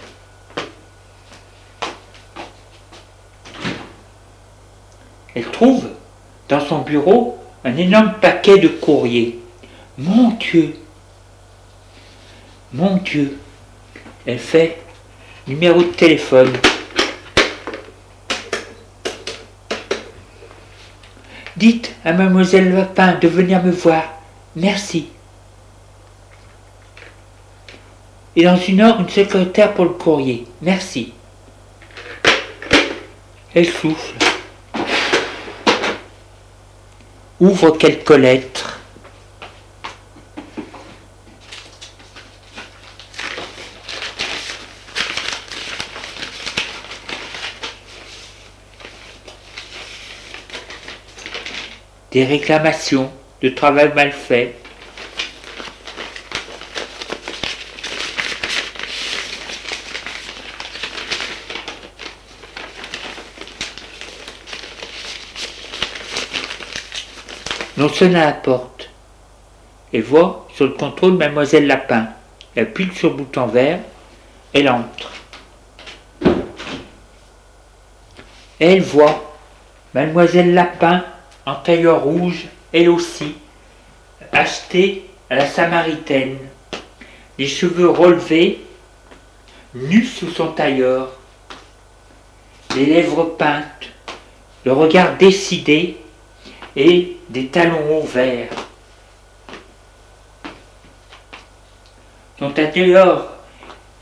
Elle 5.35 5.45
trouve 5.51 5.87
dans 6.47 6.61
son 6.61 6.79
bureau 6.79 7.37
un 7.63 7.75
énorme 7.75 8.13
paquet 8.21 8.57
de 8.57 8.69
courriers. 8.69 9.39
Mon 9.97 10.29
Dieu 10.31 10.77
Mon 12.73 12.97
Dieu 12.97 13.37
Elle 14.25 14.39
fait 14.39 14.79
numéro 15.47 15.81
de 15.81 15.89
téléphone. 15.89 16.51
Dites 21.57 21.95
à 22.03 22.13
mademoiselle 22.13 22.73
Lapin 22.73 23.15
de 23.15 23.27
venir 23.27 23.63
me 23.63 23.71
voir. 23.71 24.03
Merci. 24.55 25.07
Et 28.35 28.43
dans 28.43 28.57
une 28.57 28.81
heure, 28.81 28.99
une 28.99 29.07
secrétaire 29.07 29.73
pour 29.73 29.85
le 29.85 29.91
courrier. 29.91 30.45
Merci. 30.61 31.13
Elle 33.53 33.67
souffle. 33.67 34.24
Ouvre 37.41 37.71
quelques 37.71 38.11
lettres. 38.11 38.79
Des 52.11 52.23
réclamations 52.23 53.11
de 53.41 53.49
travail 53.49 53.91
mal 53.93 54.13
fait. 54.13 54.55
On 67.85 67.89
sonne 67.89 68.15
à 68.15 68.25
la 68.25 68.31
porte. 68.31 68.89
Elle 69.93 70.01
voit 70.01 70.47
sur 70.55 70.65
le 70.65 70.71
contrôle 70.71 71.17
Mademoiselle 71.17 71.67
Lapin. 71.67 72.07
Elle 72.55 72.63
appuie 72.63 72.89
sur 72.95 73.11
le 73.11 73.17
bouton 73.17 73.45
vert. 73.45 73.79
Elle 74.53 74.69
entre. 74.69 75.11
Elle 78.59 78.81
voit 78.81 79.35
Mademoiselle 79.93 80.55
Lapin 80.55 81.05
en 81.45 81.53
tailleur 81.53 82.01
rouge, 82.01 82.47
elle 82.73 82.89
aussi, 82.89 83.35
achetée 84.31 85.05
à 85.29 85.35
la 85.35 85.45
Samaritaine. 85.45 86.39
Les 87.37 87.47
cheveux 87.47 87.91
relevés, 87.91 88.65
nus 89.75 90.05
sous 90.05 90.31
son 90.31 90.47
tailleur. 90.47 91.11
Les 92.75 92.87
lèvres 92.87 93.25
peintes, 93.25 93.91
le 94.65 94.73
regard 94.73 95.17
décidé 95.17 95.97
et 96.75 97.14
des 97.29 97.47
talons 97.47 97.97
hauts 97.97 98.05
verts. 98.05 98.49
Son 102.39 102.51
tailleur 102.51 103.33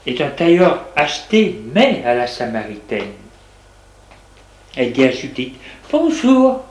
est 0.05 0.19
un 0.21 0.29
tailleur 0.29 0.86
acheté, 0.95 1.62
mais 1.73 2.03
à 2.05 2.15
la 2.15 2.27
Samaritaine. 2.27 3.13
Elle 4.75 4.91
dit 4.91 5.03
à 5.03 5.12
Judith 5.12 5.55
Bonjour. 5.91 6.63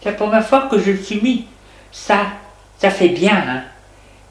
C'est 0.00 0.10
la 0.10 0.16
première 0.16 0.46
fois 0.46 0.68
que 0.70 0.78
je 0.78 0.90
le 0.90 0.98
suis 0.98 1.20
mis. 1.20 1.46
Ça, 1.92 2.26
ça 2.78 2.90
fait 2.90 3.08
bien, 3.08 3.36
hein. 3.36 3.62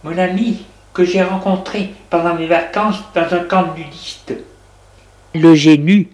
Mon 0.04 0.18
ami 0.18 0.66
que 0.94 1.04
j'ai 1.04 1.24
rencontré 1.24 1.94
pendant 2.10 2.36
mes 2.36 2.48
vacances 2.48 3.04
dans 3.14 3.34
un 3.34 3.44
camp 3.44 3.74
de 3.74 3.80
nudistes. 3.80 4.34
Nu, 5.34 6.10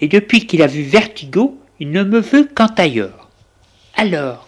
et 0.00 0.08
depuis 0.08 0.46
qu'il 0.46 0.62
a 0.62 0.66
vu 0.66 0.82
Vertigo, 0.82 1.58
il 1.78 1.90
ne 1.90 2.02
me 2.02 2.18
veut 2.18 2.48
qu'en 2.52 2.68
tailleur. 2.68 3.25
Alors, 3.96 4.46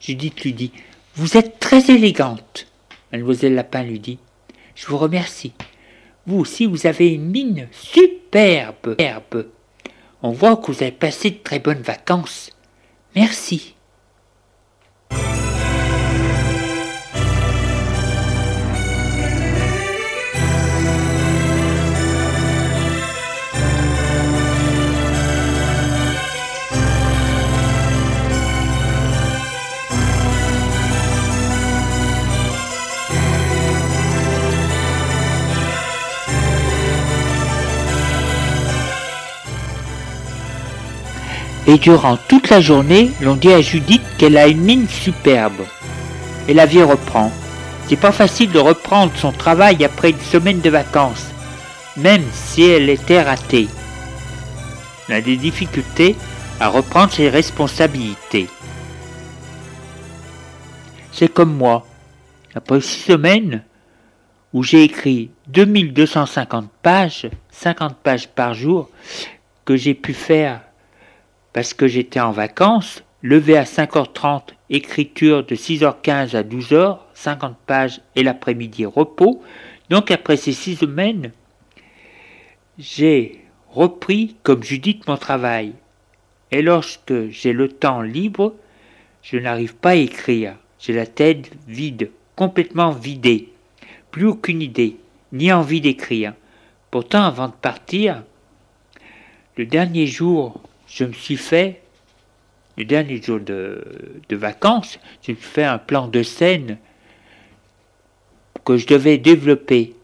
Judith 0.00 0.42
lui 0.42 0.52
dit, 0.52 0.72
vous 1.16 1.38
êtes 1.38 1.58
très 1.58 1.90
élégante. 1.90 2.66
Mademoiselle 3.12 3.54
Lapin 3.54 3.82
lui 3.82 3.98
dit, 3.98 4.18
je 4.74 4.86
vous 4.86 4.98
remercie. 4.98 5.54
Vous 6.26 6.38
aussi, 6.38 6.66
vous 6.66 6.86
avez 6.86 7.08
une 7.08 7.30
mine 7.30 7.68
superbe. 7.72 8.96
On 10.22 10.32
voit 10.32 10.56
que 10.56 10.70
vous 10.70 10.82
avez 10.82 10.92
passé 10.92 11.30
de 11.30 11.38
très 11.38 11.60
bonnes 11.60 11.82
vacances. 11.82 12.50
Merci. 13.16 13.73
Et 41.66 41.78
durant 41.78 42.18
toute 42.28 42.50
la 42.50 42.60
journée, 42.60 43.10
l'on 43.22 43.36
dit 43.36 43.52
à 43.52 43.62
Judith 43.62 44.02
qu'elle 44.18 44.36
a 44.36 44.48
une 44.48 44.60
mine 44.60 44.88
superbe. 44.88 45.62
Et 46.46 46.52
la 46.52 46.66
vie 46.66 46.82
reprend. 46.82 47.32
C'est 47.88 47.96
pas 47.96 48.12
facile 48.12 48.50
de 48.50 48.58
reprendre 48.58 49.12
son 49.16 49.32
travail 49.32 49.82
après 49.84 50.10
une 50.10 50.20
semaine 50.20 50.60
de 50.60 50.70
vacances, 50.70 51.26
même 51.96 52.24
si 52.32 52.64
elle 52.64 52.90
était 52.90 53.22
ratée. 53.22 53.68
on 55.08 55.12
a 55.12 55.20
des 55.20 55.36
difficultés 55.36 56.16
à 56.60 56.68
reprendre 56.68 57.12
ses 57.12 57.28
responsabilités. 57.28 58.48
C'est 61.12 61.32
comme 61.32 61.54
moi. 61.54 61.86
Après 62.54 62.80
six 62.80 63.00
semaines 63.00 63.62
où 64.52 64.62
j'ai 64.62 64.84
écrit 64.84 65.30
2250 65.48 66.70
pages, 66.82 67.28
50 67.50 67.96
pages 67.96 68.28
par 68.28 68.54
jour, 68.54 68.90
que 69.64 69.76
j'ai 69.76 69.94
pu 69.94 70.14
faire 70.14 70.60
parce 71.54 71.72
que 71.72 71.86
j'étais 71.86 72.20
en 72.20 72.32
vacances, 72.32 73.04
levé 73.22 73.56
à 73.56 73.62
5h30, 73.62 74.48
écriture 74.70 75.46
de 75.46 75.54
6h15 75.54 76.36
à 76.36 76.42
12h, 76.42 76.98
50 77.14 77.56
pages 77.64 78.00
et 78.16 78.24
l'après-midi 78.24 78.84
repos. 78.84 79.40
Donc 79.88 80.10
après 80.10 80.36
ces 80.36 80.52
six 80.52 80.76
semaines, 80.76 81.30
j'ai 82.76 83.40
repris 83.70 84.36
comme 84.42 84.64
Judith 84.64 85.06
mon 85.06 85.16
travail. 85.16 85.72
Et 86.50 86.60
lorsque 86.60 87.28
j'ai 87.30 87.52
le 87.52 87.68
temps 87.68 88.02
libre, 88.02 88.54
je 89.22 89.38
n'arrive 89.38 89.76
pas 89.76 89.90
à 89.90 89.94
écrire. 89.94 90.56
J'ai 90.80 90.92
la 90.92 91.06
tête 91.06 91.52
vide, 91.68 92.10
complètement 92.34 92.90
vidée. 92.90 93.52
Plus 94.10 94.26
aucune 94.26 94.60
idée, 94.60 94.96
ni 95.32 95.52
envie 95.52 95.80
d'écrire. 95.80 96.34
Pourtant, 96.90 97.22
avant 97.22 97.46
de 97.46 97.52
partir, 97.52 98.24
le 99.56 99.66
dernier 99.66 100.08
jour, 100.08 100.60
je 100.88 101.04
me 101.04 101.12
suis 101.12 101.36
fait, 101.36 101.82
le 102.76 102.84
dernier 102.84 103.20
jour 103.22 103.40
de, 103.40 103.82
vacances, 104.30 104.98
je 105.22 105.32
me 105.32 105.36
suis 105.36 105.46
fait 105.46 105.64
un 105.64 105.78
plan 105.78 106.08
de 106.08 106.22
scène 106.22 106.78
que 108.64 108.76
je 108.76 108.86
devais 108.86 109.18
développer. 109.18 109.94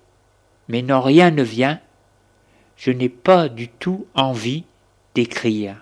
Mais 0.69 0.83
non, 0.83 1.01
rien 1.01 1.31
ne 1.31 1.43
vient 1.43 1.81
je 2.81 2.91
n'ai 2.91 3.11
pas 3.11 3.51
du 3.51 3.69
tout 3.69 4.07
envie 4.15 4.65
d'écrire. 5.15 5.77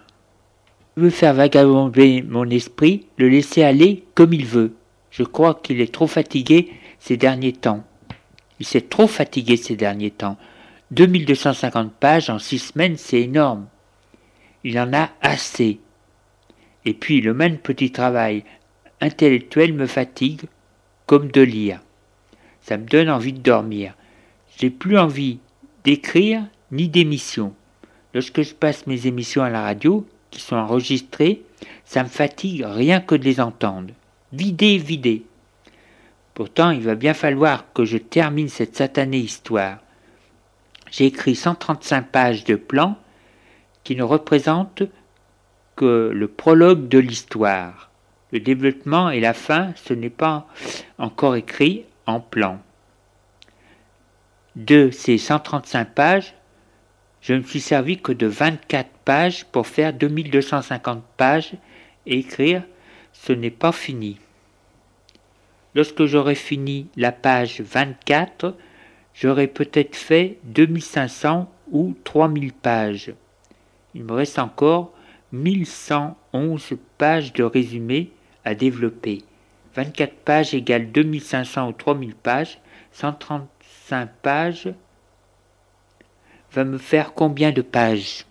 Je 0.97 1.03
veux 1.03 1.11
faire 1.11 1.33
vagabonder 1.33 2.23
mon 2.23 2.51
esprit, 2.51 3.07
le 3.19 3.29
laisser 3.29 3.63
aller 3.63 4.03
comme 4.17 4.33
il 4.33 4.45
veut. 4.45 4.75
Je 5.13 5.23
crois 5.23 5.55
qu'il 5.55 5.81
est 5.81 5.95
trop 5.95 6.09
fatigué 6.09 6.73
ces 6.99 7.17
derniers 7.17 7.53
temps. 7.53 7.85
Il 8.59 8.67
s'est 8.67 8.81
trop 8.81 9.07
fatigué 9.07 9.57
ces 9.57 9.77
derniers 9.77 10.11
temps. 10.11 10.37
2250 10.91 11.93
pages 11.93 12.31
en 12.31 12.41
six 12.41 12.59
semaines, 12.59 12.97
c'est 12.97 13.21
énorme. 13.21 13.69
Il 14.64 14.79
en 14.79 14.92
a 14.92 15.11
assez. 15.21 15.81
Et 16.85 16.94
puis 16.94 17.21
le 17.21 17.35
même 17.35 17.59
petit 17.59 17.92
travail 17.92 18.44
intellectuel 19.01 19.73
me 19.73 19.87
fatigue 19.87 20.42
comme 21.07 21.31
de 21.31 21.40
lire. 21.40 21.81
Ça 22.62 22.77
me 22.77 22.87
donne 22.87 23.11
envie 23.11 23.33
de 23.33 23.40
dormir. 23.40 23.94
J'ai 24.59 24.71
plus 24.71 24.99
envie 24.99 25.38
d'écrire 25.85 26.42
ni 26.71 26.88
d'émissions. 26.88 27.55
Lorsque 28.14 28.42
je 28.42 28.55
passe 28.55 28.87
mes 28.87 29.07
émissions 29.07 29.42
à 29.42 29.51
la 29.51 29.62
radio, 29.62 30.07
qui 30.31 30.40
sont 30.40 30.57
enregistrées, 30.57 31.42
ça 31.85 32.03
me 32.03 32.09
fatigue 32.09 32.64
rien 32.66 33.01
que 33.01 33.14
de 33.14 33.25
les 33.25 33.40
entendre. 33.40 33.94
Vider, 34.33 34.79
vider. 34.79 35.25
Pourtant, 36.35 36.71
il 36.71 36.83
va 36.83 36.94
bien 36.94 37.14
falloir 37.14 37.73
que 37.73 37.85
je 37.85 37.99
termine 37.99 38.49
cette 38.49 38.77
satanée 38.77 39.18
histoire. 39.18 39.79
J'ai 40.90 41.07
écrit 41.07 41.35
135 41.35 42.09
pages 42.09 42.44
de 42.44 42.57
plans 42.57 42.97
qui 43.88 43.96
ne 43.96 44.03
représentent 44.03 44.83
que 45.74 46.11
le 46.14 46.29
prologue 46.29 46.88
de 46.88 46.98
l'histoire. 46.98 47.90
Le 48.33 48.38
développement 48.38 49.09
et 49.09 49.18
la 49.18 49.33
fin, 49.33 49.72
ce 49.77 49.94
n'est 49.94 50.11
pas 50.11 50.46
encore 50.98 51.37
écrit 51.37 51.87
en 52.05 52.20
plan. 52.20 52.61
De 54.57 54.90
ces 54.90 55.16
135 55.16 55.94
pages, 55.94 56.35
je 57.22 57.33
ne 57.33 57.38
me 57.38 57.44
suis 57.44 57.62
servi 57.62 57.98
que 57.98 58.12
de 58.12 58.27
24 58.27 58.90
pages 59.07 59.46
pour 59.46 59.66
faire 59.66 59.94
2250 59.94 61.03
pages 61.16 61.53
et 62.05 62.18
écrire 62.18 62.64
ce 63.14 63.33
n'est 63.33 63.51
pas 63.51 63.72
fini. 63.72 64.18
Lorsque 65.74 66.05
j'aurai 66.05 66.35
fini 66.35 66.88
la 66.94 67.11
page 67.11 67.62
24, 67.62 68.55
j'aurai 69.14 69.46
peut-être 69.46 69.96
fait 69.96 70.37
2500 70.44 71.51
ou 71.70 71.96
3000 72.05 72.53
pages. 72.53 73.14
Il 73.94 74.05
me 74.05 74.12
reste 74.12 74.38
encore 74.38 74.92
1111 75.33 76.74
pages 76.96 77.33
de 77.33 77.44
résumé 77.44 78.11
à 78.44 78.55
développer. 78.55 79.22
24 79.74 80.14
pages 80.14 80.55
égale 80.55 80.90
2500 80.90 81.68
ou 81.68 81.72
3000 81.72 82.14
pages, 82.14 82.59
135 82.92 84.11
pages 84.22 84.72
va 86.53 86.64
me 86.64 86.79
faire 86.79 87.12
combien 87.14 87.53
de 87.53 87.62
pages? 87.62 88.24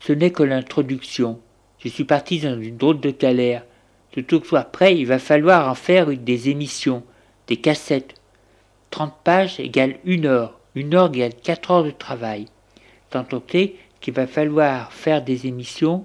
Ce 0.00 0.12
n'est 0.12 0.32
que 0.32 0.42
l'introduction. 0.42 1.40
Je 1.78 1.88
suis 1.88 2.04
parti 2.04 2.40
dans 2.40 2.60
une 2.60 2.76
drôle 2.76 3.00
de 3.00 3.10
galère. 3.10 3.64
Tout 4.10 4.40
que 4.40 4.46
soit 4.46 4.64
prêt, 4.64 4.98
il 4.98 5.06
va 5.06 5.18
falloir 5.18 5.68
en 5.70 5.74
faire 5.74 6.06
des 6.06 6.48
émissions, 6.48 7.04
des 7.46 7.56
cassettes. 7.56 8.14
30 8.90 9.14
pages 9.24 9.60
égale 9.60 9.96
une 10.04 10.26
heure. 10.26 10.58
Une 10.74 10.94
heure 10.94 11.10
égale 11.14 11.34
4 11.34 11.70
heures 11.70 11.84
de 11.84 11.90
travail. 11.90 12.46
Tant 13.10 13.26
est 13.54 13.76
qu'il 14.02 14.12
va 14.12 14.26
falloir 14.26 14.92
faire 14.92 15.22
des 15.22 15.46
émissions, 15.46 16.04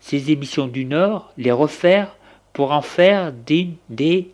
ces 0.00 0.30
émissions 0.30 0.68
d'une 0.68 0.94
heure, 0.94 1.32
les 1.36 1.52
refaire 1.52 2.16
pour 2.54 2.72
en 2.72 2.82
faire 2.82 3.32
des, 3.32 3.70
des 3.90 4.30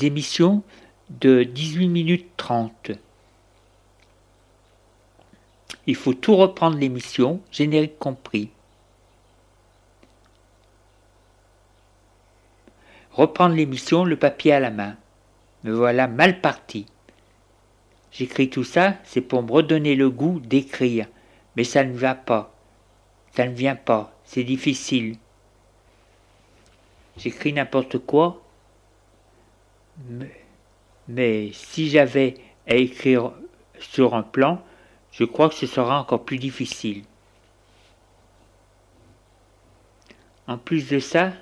émissions 0.00 0.62
de 1.10 1.42
18 1.42 1.88
minutes 1.88 2.30
30. 2.36 2.92
Il 5.86 5.96
faut 5.96 6.14
tout 6.14 6.36
reprendre 6.36 6.78
l'émission, 6.78 7.40
générique 7.50 7.98
compris. 7.98 8.50
Reprendre 13.10 13.56
l'émission, 13.56 14.04
le 14.04 14.16
papier 14.16 14.52
à 14.52 14.60
la 14.60 14.70
main. 14.70 14.96
Me 15.64 15.72
voilà 15.72 16.06
mal 16.06 16.40
parti. 16.40 16.86
J'écris 18.12 18.50
tout 18.50 18.64
ça, 18.64 18.94
c'est 19.04 19.20
pour 19.20 19.42
me 19.42 19.50
redonner 19.50 19.96
le 19.96 20.10
goût 20.10 20.38
d'écrire. 20.38 21.06
Mais 21.56 21.64
ça 21.64 21.84
ne 21.84 21.92
va 21.92 22.14
pas. 22.14 22.54
Ça 23.34 23.46
ne 23.46 23.54
vient 23.54 23.76
pas. 23.76 24.12
C'est 24.24 24.44
difficile. 24.44 25.16
J'écris 27.16 27.52
n'importe 27.52 27.98
quoi. 27.98 28.42
Mais, 31.08 31.50
si 31.52 31.90
j'avais 31.90 32.34
à 32.66 32.74
écrire 32.74 33.32
sur 33.78 34.14
un 34.14 34.22
plan, 34.22 34.62
je 35.10 35.24
crois 35.24 35.48
que 35.48 35.54
ce 35.54 35.66
sera 35.66 36.00
encore 36.00 36.24
plus 36.24 36.38
difficile. 36.38 37.04
En 40.46 40.58
plus 40.58 40.88
de 40.88 40.98
ça, 40.98 41.32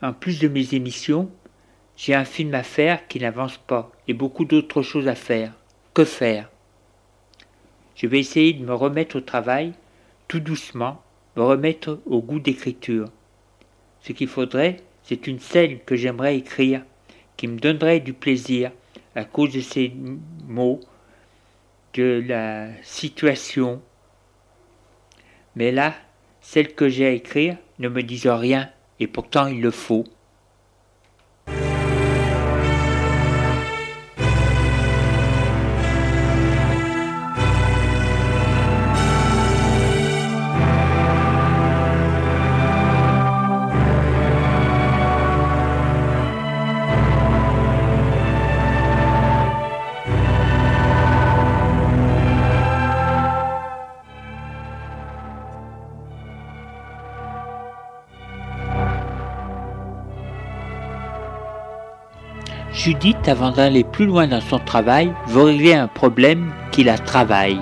en 0.00 0.12
plus 0.12 0.40
de 0.40 0.48
mes 0.48 0.74
émissions, 0.74 1.30
j'ai 1.96 2.14
un 2.14 2.24
film 2.24 2.54
à 2.54 2.62
faire 2.62 3.06
qui 3.08 3.20
n'avance 3.20 3.58
pas 3.58 3.90
et 4.08 4.14
beaucoup 4.14 4.44
d'autres 4.44 4.82
choses 4.82 5.08
à 5.08 5.14
faire. 5.14 5.52
Que 5.94 6.04
faire? 6.04 6.50
Je 7.94 8.06
vais 8.06 8.18
essayer 8.18 8.54
de 8.54 8.64
me 8.64 8.74
remettre 8.74 9.16
au 9.16 9.20
travail, 9.20 9.72
tout 10.26 10.40
doucement, 10.40 11.02
me 11.36 11.42
remettre 11.42 12.00
au 12.06 12.22
goût 12.22 12.40
d'écriture. 12.40 13.08
Ce 14.00 14.12
qu'il 14.12 14.28
faudrait, 14.28 14.78
c'est 15.02 15.26
une 15.26 15.38
scène 15.38 15.78
que 15.80 15.96
j'aimerais 15.96 16.36
écrire 16.36 16.82
qui 17.36 17.46
me 17.46 17.58
donnerait 17.58 18.00
du 18.00 18.12
plaisir 18.12 18.72
à 19.14 19.24
cause 19.24 19.52
de 19.52 19.60
ces 19.60 19.92
mots, 20.46 20.80
de 21.94 22.24
la 22.26 22.68
situation. 22.82 23.82
Mais 25.54 25.70
là, 25.70 25.94
celles 26.40 26.74
que 26.74 26.88
j'ai 26.88 27.06
à 27.06 27.10
écrire 27.10 27.56
ne 27.78 27.88
me 27.88 28.02
disent 28.02 28.26
rien, 28.26 28.70
et 29.00 29.06
pourtant 29.06 29.46
il 29.46 29.60
le 29.60 29.70
faut. 29.70 30.04
Avant 63.26 63.50
d'aller 63.50 63.82
plus 63.82 64.06
loin 64.06 64.28
dans 64.28 64.40
son 64.40 64.60
travail, 64.60 65.12
veut 65.26 65.42
régler 65.42 65.74
un 65.74 65.88
problème 65.88 66.52
qui 66.70 66.84
la 66.84 66.96
travaille. 66.96 67.58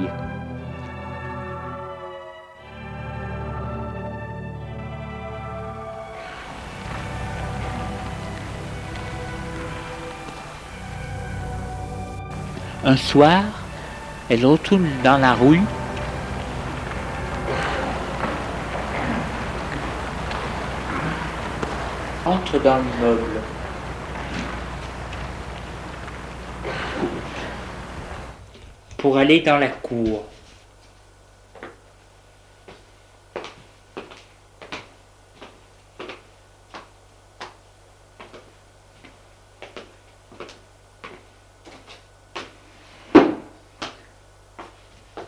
Un 12.85 12.97
soir, 12.99 13.43
elle 14.29 14.45
retourne 14.45 14.89
dans 15.03 15.17
la 15.17 15.33
rue. 15.33 15.63
Entre 22.27 22.63
dans 22.63 22.77
l'immeuble. 22.77 23.60
Pour 29.01 29.17
aller 29.17 29.41
dans 29.41 29.57
la 29.57 29.69
cour. 29.69 30.27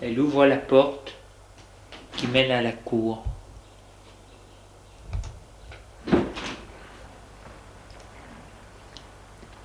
Elle 0.02 0.20
ouvre 0.20 0.44
la 0.44 0.58
porte 0.58 1.14
qui 2.18 2.26
mène 2.26 2.50
à 2.50 2.60
la 2.60 2.72
cour. 2.72 3.24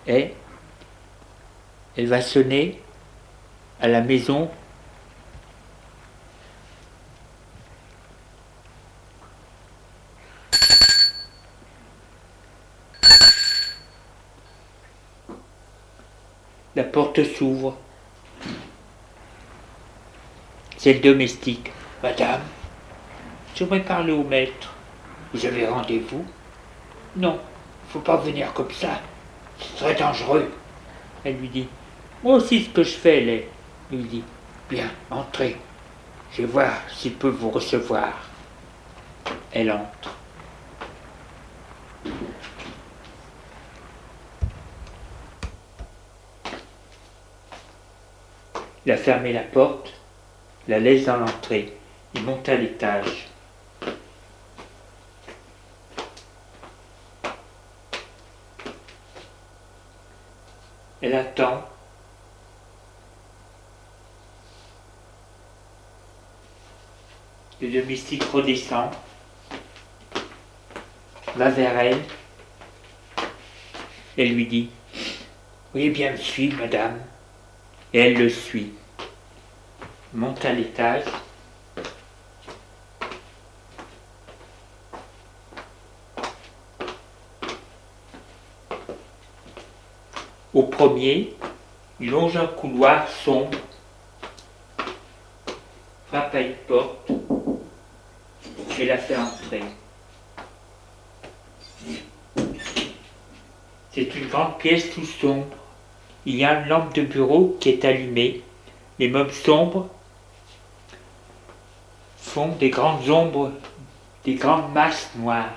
Et 0.07 0.33
elle 1.97 2.07
va 2.07 2.21
sonner 2.21 2.81
à 3.79 3.87
la 3.87 4.01
maison 4.01 4.49
La 16.77 16.83
porte 16.83 17.23
s'ouvre. 17.23 17.75
C'est 20.77 20.93
le 20.93 20.99
domestique. 20.99 21.71
Madame, 22.03 22.41
j'aimerais 23.55 23.81
parler 23.81 24.11
au 24.11 24.23
maître. 24.23 24.75
Vous 25.33 25.43
avez 25.43 25.65
rendez-vous? 25.65 26.23
Non, 27.15 27.39
faut 27.89 28.01
pas 28.01 28.17
venir 28.17 28.53
comme 28.53 28.69
ça. 28.69 29.01
C'est 29.59 29.75
très 29.75 29.95
dangereux. 29.95 30.51
Elle 31.23 31.37
lui 31.37 31.49
dit. 31.49 31.67
Moi 32.23 32.35
aussi 32.35 32.65
ce 32.65 32.69
que 32.69 32.83
je 32.83 32.95
fais, 32.95 33.23
elle 33.23 33.29
est. 33.29 33.49
Il 33.91 34.07
dit. 34.07 34.23
Bien, 34.69 34.89
entrez. 35.09 35.57
Je 36.33 36.41
vais 36.41 36.47
voir 36.47 36.73
s'il 36.89 37.13
peut 37.13 37.29
vous 37.29 37.49
recevoir. 37.49 38.13
Elle 39.51 39.71
entre. 39.71 40.15
Il 48.85 48.91
a 48.91 48.97
fermé 48.97 49.33
la 49.33 49.41
porte 49.41 49.97
la 50.67 50.79
laisse 50.79 51.05
dans 51.05 51.17
l'entrée. 51.17 51.73
Il 52.13 52.23
monte 52.23 52.49
à 52.49 52.55
l'étage. 52.55 53.27
Elle 61.01 61.15
attend. 61.15 61.63
Le 67.59 67.69
domestique 67.69 68.23
redescend, 68.23 68.91
va 71.35 71.49
vers 71.49 71.77
elle 71.79 72.01
et 74.17 74.27
lui 74.27 74.45
dit 74.45 74.69
Veuillez 75.73 75.89
bien 75.89 76.11
me 76.11 76.17
suivre, 76.17 76.59
madame. 76.59 76.99
Et 77.93 77.99
elle 77.99 78.17
le 78.17 78.29
suit 78.29 78.73
monte 80.13 80.43
à 80.45 80.53
l'étage. 80.53 81.03
Au 90.53 90.63
premier, 90.63 91.35
il 91.99 92.09
longe 92.09 92.35
un 92.35 92.47
couloir 92.47 93.07
sombre, 93.07 93.57
frappe 96.07 96.33
à 96.33 96.41
une 96.41 96.55
porte 96.67 97.16
et 98.79 98.85
la 98.85 98.97
fait 98.97 99.17
entrer. 99.17 99.63
C'est 103.91 104.15
une 104.15 104.27
grande 104.27 104.57
pièce 104.59 104.91
tout 104.93 105.05
sombre. 105.05 105.55
Il 106.25 106.35
y 106.35 106.45
a 106.45 106.61
une 106.61 106.69
lampe 106.69 106.93
de 106.93 107.01
bureau 107.01 107.57
qui 107.59 107.69
est 107.69 107.85
allumée. 107.85 108.41
Les 108.99 109.09
meubles 109.09 109.31
sombres 109.31 109.89
des 112.59 112.69
grandes 112.69 113.09
ombres, 113.09 113.51
des 114.23 114.35
grandes 114.35 114.71
masses 114.73 115.09
noires. 115.15 115.53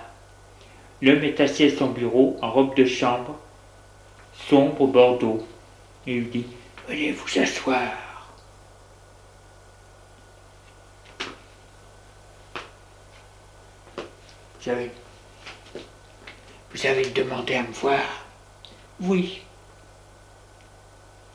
L'homme 1.02 1.24
est 1.24 1.40
assis 1.40 1.64
à 1.64 1.76
son 1.76 1.88
bureau 1.88 2.36
en 2.40 2.50
robe 2.50 2.74
de 2.74 2.84
chambre, 2.84 3.36
sombre 4.48 4.86
bordeaux. 4.86 5.46
Il 6.06 6.20
lui 6.20 6.26
dit 6.26 6.46
Veuillez 6.88 7.12
vous 7.12 7.38
asseoir. 7.38 7.90
Vous 14.70 14.76
avez, 14.76 14.90
vous 16.72 16.86
avez 16.86 17.10
demandé 17.10 17.56
à 17.56 17.62
me 17.64 17.72
voir 17.72 18.04
Oui. 19.00 19.42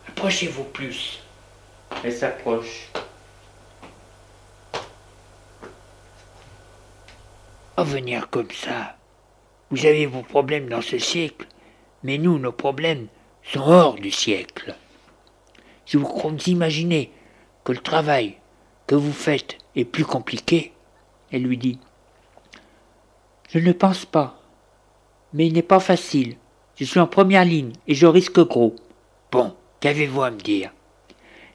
Approchez-vous 0.07 0.63
plus. 0.63 1.19
Elle 2.01 2.13
s'approche. 2.13 2.89
Pas 7.75 7.83
venir 7.83 8.29
comme 8.29 8.51
ça. 8.51 8.95
Vous 9.69 9.86
avez 9.86 10.05
vos 10.05 10.21
problèmes 10.21 10.69
dans 10.69 10.81
ce 10.81 10.97
siècle, 10.97 11.45
mais 12.03 12.17
nous, 12.17 12.39
nos 12.39 12.53
problèmes 12.53 13.07
sont 13.43 13.59
hors 13.59 13.95
du 13.95 14.11
siècle. 14.11 14.75
Si 15.86 15.97
vous 15.97 16.07
imaginez 16.47 17.11
que 17.65 17.73
le 17.73 17.79
travail 17.79 18.38
que 18.88 18.95
vous 18.95 19.11
faites 19.11 19.57
est 19.75 19.83
plus 19.83 20.05
compliqué, 20.05 20.71
elle 21.33 21.43
lui 21.43 21.57
dit 21.57 21.79
Je 23.49 23.59
ne 23.59 23.71
pense 23.71 24.05
pas, 24.05 24.39
mais 25.33 25.47
il 25.47 25.53
n'est 25.53 25.61
pas 25.61 25.79
facile. 25.79 26.37
Je 26.75 26.83
suis 26.83 26.99
en 26.99 27.07
première 27.07 27.45
ligne 27.45 27.73
et 27.87 27.95
je 27.95 28.05
risque 28.05 28.39
gros. 28.39 28.75
Bon, 29.31 29.55
qu'avez-vous 29.79 30.23
à 30.23 30.31
me 30.31 30.39
dire? 30.39 30.71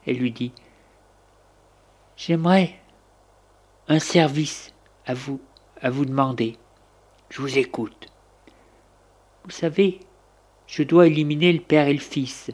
Elle 0.07 0.17
lui 0.17 0.31
dit 0.31 0.51
J'aimerais 2.17 2.75
un 3.87 3.99
service 3.99 4.73
à 5.05 5.13
vous 5.13 5.39
à 5.81 5.89
vous 5.89 6.05
demander. 6.05 6.57
Je 7.29 7.41
vous 7.41 7.57
écoute. 7.57 8.07
Vous 9.43 9.51
savez, 9.51 9.99
je 10.67 10.83
dois 10.83 11.07
éliminer 11.07 11.51
le 11.51 11.59
père 11.59 11.87
et 11.87 11.93
le 11.93 11.99
fils. 11.99 12.51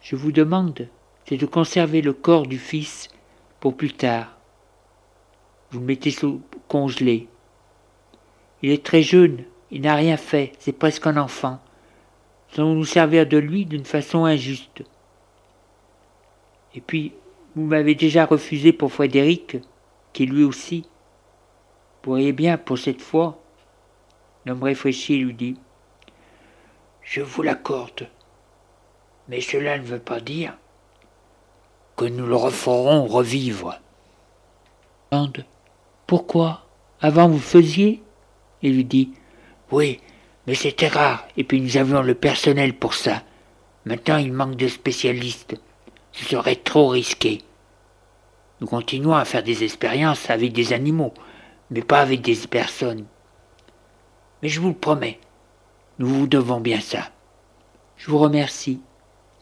Je 0.00 0.16
vous 0.16 0.32
demande, 0.32 0.88
c'est 1.26 1.36
de 1.36 1.46
conserver 1.46 2.00
le 2.00 2.14
corps 2.14 2.46
du 2.46 2.58
fils 2.58 3.08
pour 3.60 3.76
plus 3.76 3.92
tard. 3.92 4.38
Vous 5.70 5.80
le 5.80 5.84
mettez 5.84 6.10
sous 6.10 6.40
congelé. 6.68 7.28
Il 8.62 8.70
est 8.70 8.84
très 8.84 9.02
jeune, 9.02 9.44
il 9.70 9.82
n'a 9.82 9.94
rien 9.94 10.16
fait, 10.16 10.52
c'est 10.58 10.72
presque 10.72 11.06
un 11.06 11.16
enfant. 11.16 11.60
Sans 12.50 12.74
nous 12.74 12.84
servir 12.84 13.26
de 13.26 13.36
lui 13.36 13.66
d'une 13.66 13.84
façon 13.84 14.24
injuste. 14.24 14.82
Et 16.74 16.80
puis, 16.80 17.12
vous 17.54 17.64
m'avez 17.64 17.94
déjà 17.94 18.24
refusé 18.24 18.72
pour 18.72 18.92
Frédéric, 18.92 19.58
qui 20.12 20.26
lui 20.26 20.44
aussi 20.44 20.86
pourriez 22.02 22.32
bien, 22.32 22.56
pour 22.56 22.78
cette 22.78 23.02
fois. 23.02 23.38
L'homme 24.46 24.62
réfléchit 24.62 25.18
lui 25.18 25.34
dit 25.34 25.56
Je 27.02 27.20
vous 27.20 27.42
l'accorde, 27.42 28.08
mais 29.28 29.40
cela 29.40 29.78
ne 29.78 29.84
veut 29.84 29.98
pas 29.98 30.20
dire 30.20 30.56
que 31.96 32.06
nous 32.06 32.26
le 32.26 32.36
referons 32.36 33.06
revivre. 33.06 33.78
Pourquoi 36.06 36.64
Avant 37.00 37.28
vous 37.28 37.38
faisiez 37.38 38.02
Il 38.62 38.74
lui 38.74 38.84
dit 38.84 39.12
Oui, 39.70 40.00
mais 40.46 40.54
c'était 40.54 40.88
rare, 40.88 41.26
et 41.36 41.44
puis 41.44 41.60
nous 41.60 41.76
avions 41.76 42.02
le 42.02 42.14
personnel 42.14 42.74
pour 42.74 42.94
ça. 42.94 43.22
Maintenant 43.84 44.16
il 44.16 44.32
manque 44.32 44.56
de 44.56 44.68
spécialistes. 44.68 45.56
Ce 46.12 46.24
serait 46.24 46.56
trop 46.56 46.88
risqué. 46.88 47.42
Nous 48.60 48.66
continuons 48.66 49.14
à 49.14 49.24
faire 49.24 49.42
des 49.42 49.62
expériences 49.62 50.30
avec 50.30 50.52
des 50.52 50.72
animaux, 50.72 51.14
mais 51.70 51.82
pas 51.82 52.00
avec 52.00 52.22
des 52.22 52.36
personnes. 52.48 53.06
Mais 54.42 54.48
je 54.48 54.60
vous 54.60 54.68
le 54.68 54.74
promets, 54.74 55.20
nous 55.98 56.08
vous 56.08 56.26
devons 56.26 56.60
bien 56.60 56.80
ça. 56.80 57.10
Je 57.96 58.10
vous 58.10 58.18
remercie. 58.18 58.80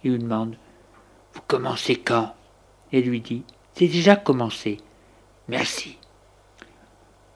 Il 0.02 0.12
lui 0.12 0.18
demande 0.18 0.56
Vous 1.34 1.42
commencez 1.46 1.96
quand? 1.96 2.34
Et 2.92 3.02
lui 3.02 3.20
dit 3.20 3.44
C'est 3.74 3.88
déjà 3.88 4.16
commencé. 4.16 4.78
Merci. 5.48 5.98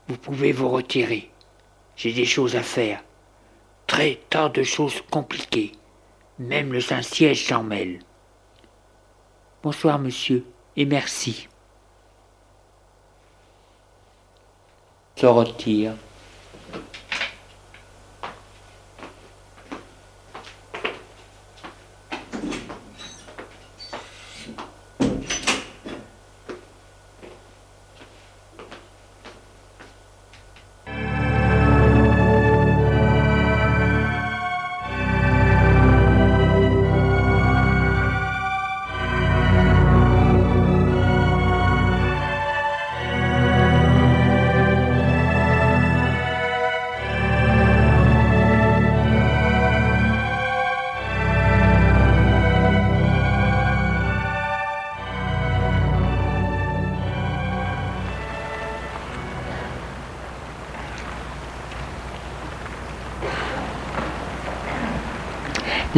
Vous 0.08 0.16
pouvez 0.16 0.52
vous 0.52 0.68
retirer. 0.68 1.29
J'ai 2.02 2.14
des 2.14 2.24
choses 2.24 2.56
à 2.56 2.62
faire. 2.62 3.04
Très 3.86 4.18
tant 4.30 4.48
de 4.48 4.62
choses 4.62 5.02
compliquées. 5.10 5.72
Même 6.38 6.72
le 6.72 6.80
Saint-Siège 6.80 7.44
s'en 7.44 7.62
mêle. 7.62 7.98
Bonsoir, 9.62 9.98
monsieur, 9.98 10.46
et 10.76 10.86
merci. 10.86 11.46
Se 15.16 15.26
retire. 15.26 15.92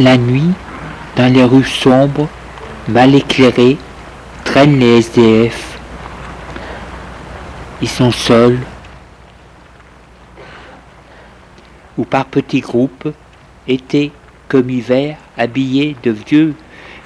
La 0.03 0.17
nuit, 0.17 0.51
dans 1.15 1.31
les 1.31 1.45
rues 1.45 1.63
sombres, 1.63 2.27
mal 2.89 3.15
éclairées, 3.15 3.77
traînent 4.43 4.77
les 4.77 4.97
SDF. 4.97 5.79
Ils 7.81 7.87
sont 7.87 8.11
seuls, 8.11 8.59
ou 11.97 12.03
par 12.03 12.25
petits 12.25 12.59
groupes, 12.59 13.13
été 13.65 14.11
comme 14.49 14.69
hiver, 14.69 15.15
habillés 15.37 15.95
de 16.03 16.11
vieux 16.11 16.53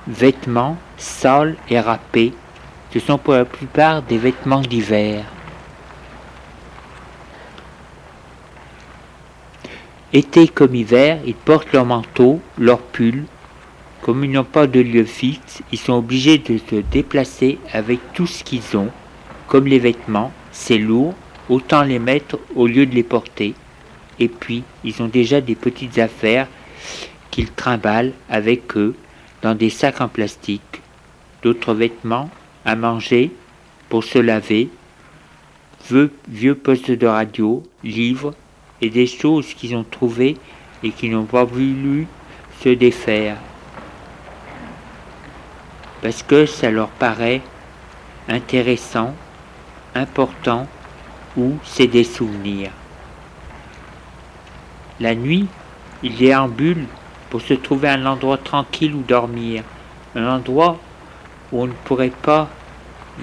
vêtements 0.07 0.77
sales 0.97 1.55
et 1.69 1.79
râpés. 1.79 2.33
Ce 2.91 2.99
sont 2.99 3.19
pour 3.19 3.35
la 3.35 3.45
plupart 3.45 4.01
des 4.01 4.17
vêtements 4.17 4.61
d'hiver. 4.61 5.23
Été 10.17 10.47
comme 10.47 10.73
hiver, 10.73 11.19
ils 11.27 11.35
portent 11.35 11.73
leur 11.73 11.85
manteau, 11.85 12.41
leur 12.57 12.79
pull. 12.79 13.25
Comme 14.01 14.23
ils 14.23 14.31
n'ont 14.31 14.43
pas 14.43 14.65
de 14.65 14.79
lieu 14.79 15.03
fixe, 15.03 15.61
ils 15.71 15.77
sont 15.77 15.93
obligés 15.93 16.39
de 16.39 16.57
se 16.57 16.77
déplacer 16.77 17.59
avec 17.71 17.99
tout 18.15 18.25
ce 18.25 18.43
qu'ils 18.43 18.75
ont. 18.75 18.89
Comme 19.45 19.67
les 19.67 19.77
vêtements, 19.77 20.33
c'est 20.51 20.79
lourd, 20.79 21.13
autant 21.49 21.83
les 21.83 21.99
mettre 21.99 22.39
au 22.55 22.65
lieu 22.65 22.87
de 22.87 22.95
les 22.95 23.03
porter. 23.03 23.53
Et 24.17 24.27
puis, 24.27 24.63
ils 24.83 25.03
ont 25.03 25.07
déjà 25.07 25.39
des 25.39 25.53
petites 25.53 25.99
affaires 25.99 26.47
qu'ils 27.29 27.51
trimballent 27.51 28.13
avec 28.27 28.75
eux 28.75 28.95
dans 29.43 29.53
des 29.53 29.69
sacs 29.69 30.01
en 30.01 30.07
plastique. 30.07 30.81
D'autres 31.43 31.75
vêtements, 31.75 32.31
à 32.65 32.75
manger, 32.75 33.31
pour 33.87 34.03
se 34.03 34.17
laver, 34.17 34.69
vieux, 35.87 36.11
vieux 36.27 36.55
postes 36.55 36.89
de 36.89 37.05
radio, 37.05 37.61
livres, 37.83 38.33
et 38.81 38.89
des 38.89 39.07
choses 39.07 39.53
qu'ils 39.53 39.75
ont 39.75 39.85
trouvées 39.89 40.37
et 40.83 40.91
qui 40.91 41.09
n'ont 41.09 41.25
pas 41.25 41.43
voulu 41.43 42.07
se 42.61 42.69
défaire. 42.69 43.37
Parce 46.01 46.23
que 46.23 46.45
ça 46.45 46.69
leur 46.69 46.89
paraît 46.89 47.41
intéressant, 48.27 49.13
important 49.95 50.67
ou 51.35 51.55
c'est 51.63 51.87
des 51.87 52.03
souvenirs. 52.03 52.71
La 54.99 55.15
nuit, 55.15 55.47
ils 56.03 56.15
déambulent 56.15 56.87
pour 57.29 57.41
se 57.41 57.53
trouver 57.53 57.89
un 57.89 58.05
endroit 58.05 58.37
tranquille 58.37 58.93
où 58.93 59.01
dormir, 59.01 59.63
un 60.15 60.27
endroit 60.27 60.77
où 61.51 61.61
on 61.61 61.67
ne 61.67 61.73
pourrait 61.85 62.09
pas 62.09 62.49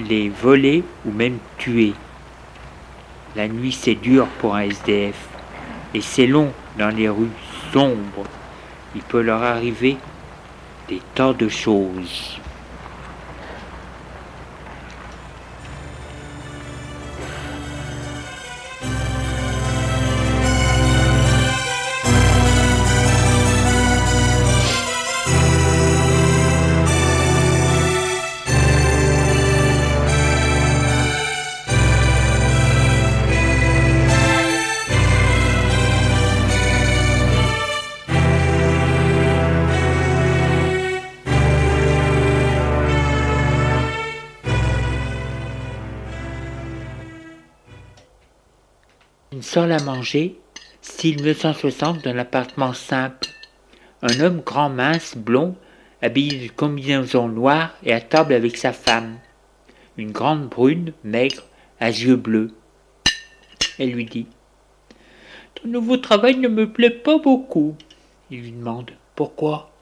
les 0.09 0.29
voler 0.29 0.85
ou 1.05 1.11
même 1.11 1.39
tuer. 1.59 1.95
La 3.37 3.49
nuit, 3.49 3.73
c'est 3.73 3.95
dur 3.95 4.27
pour 4.39 4.55
un 4.55 4.61
SDF. 4.61 5.34
Et 5.95 6.01
c'est 6.01 6.27
long 6.27 6.53
dans 6.79 6.95
les 6.95 7.09
rues 7.09 7.31
sombres. 7.73 8.25
Il 8.97 9.03
peut 9.03 9.23
leur 9.23 9.43
arriver 9.43 9.97
des 10.89 11.01
tas 11.15 11.33
de 11.33 11.49
choses. 11.49 12.41
Salle 49.43 49.73
à 49.73 49.83
manger, 49.83 50.39
style 50.83 51.17
1960 51.17 52.03
d'un 52.03 52.19
appartement 52.19 52.73
simple. 52.73 53.29
Un 54.03 54.21
homme 54.21 54.41
grand, 54.41 54.69
mince, 54.69 55.17
blond, 55.17 55.57
habillé 56.03 56.47
de 56.47 56.53
combinaison 56.53 57.29
noire 57.29 57.75
et 57.83 57.93
à 57.93 58.01
table 58.01 58.35
avec 58.35 58.57
sa 58.57 58.73
femme. 58.73 59.19
Une 59.97 60.13
grande 60.13 60.49
brune, 60.49 60.93
maigre, 61.05 61.45
à 61.81 61.89
yeux 61.89 62.17
bleus. 62.17 62.51
Elle 63.79 63.93
lui 63.93 64.05
dit 64.05 64.27
Ton 65.55 65.69
nouveau 65.69 65.97
travail 65.97 66.37
ne 66.37 66.49
me 66.49 66.71
plaît 66.71 66.91
pas 66.91 67.19
beaucoup. 67.19 67.77
Il 68.31 68.43
lui 68.43 68.53
demande 68.53 68.91
Pourquoi 69.17 69.73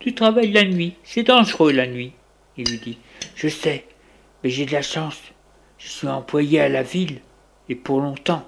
Tu 0.00 0.14
travailles 0.14 0.52
la 0.52 0.64
nuit, 0.64 0.94
c'est 1.04 1.24
dangereux 1.24 1.72
la 1.72 1.86
nuit. 1.86 2.12
Il 2.56 2.64
lui 2.68 2.78
dit 2.78 2.98
Je 3.34 3.48
sais, 3.48 3.86
mais 4.42 4.50
j'ai 4.50 4.64
de 4.64 4.72
la 4.72 4.82
chance. 4.82 5.20
Je 5.76 5.88
suis 5.88 6.08
employé 6.08 6.60
à 6.60 6.68
la 6.68 6.82
ville, 6.82 7.20
et 7.68 7.74
pour 7.74 8.00
longtemps. 8.00 8.44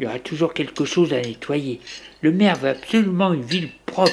Il 0.00 0.04
y 0.04 0.06
aura 0.06 0.18
toujours 0.18 0.54
quelque 0.54 0.86
chose 0.86 1.12
à 1.12 1.20
nettoyer. 1.20 1.78
Le 2.22 2.32
maire 2.32 2.56
veut 2.56 2.70
absolument 2.70 3.34
une 3.34 3.42
ville 3.42 3.70
propre. 3.84 4.10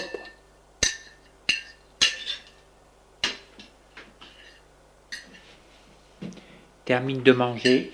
Termine 6.83 7.23
de 7.23 7.31
manger. 7.31 7.93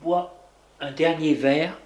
Bois 0.00 0.34
un 0.80 0.90
dernier 0.92 1.34
verre. 1.34 1.76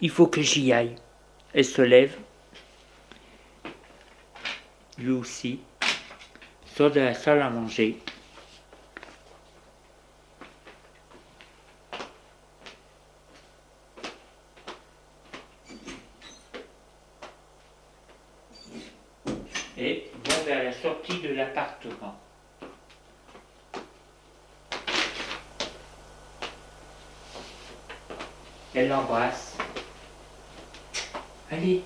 faut 0.11 0.27
que 0.27 0.41
j'y 0.41 0.73
aille. 0.73 0.95
Elle 1.53 1.65
se 1.65 1.81
lève. 1.81 2.15
Lui 4.97 5.11
aussi. 5.11 5.61
Sort 6.65 6.91
de 6.91 6.99
la 6.99 7.13
salle 7.13 7.41
à 7.41 7.49
manger. 7.49 7.97
Et 19.77 20.11
va 20.25 20.35
vers 20.45 20.63
la 20.63 20.73
sortie 20.73 21.19
de 21.21 21.29
l'appartement. 21.33 22.19
Elle 28.75 28.89
l'embrasse. 28.89 29.50
Allez, 31.51 31.83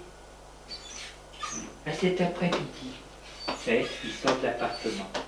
à 1.87 1.91
cet 1.91 2.21
après-midi, 2.21 2.91
fait, 3.65 3.87
il 4.03 4.11
sort 4.11 4.37
l'appartement. 4.43 5.24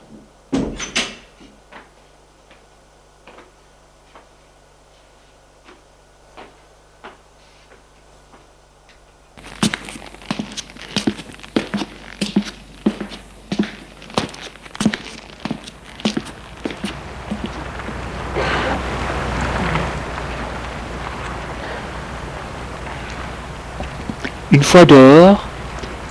Fois 24.68 24.84
dehors, 24.84 25.47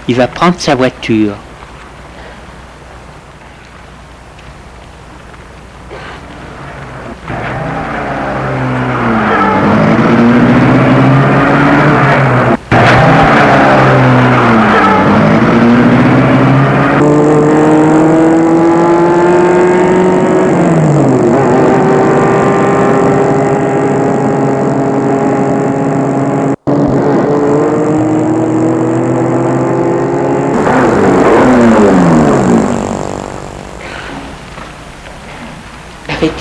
il 0.08 0.14
va 0.14 0.28
prendre 0.28 0.58
sa 0.58 0.74
voiture. 0.74 1.34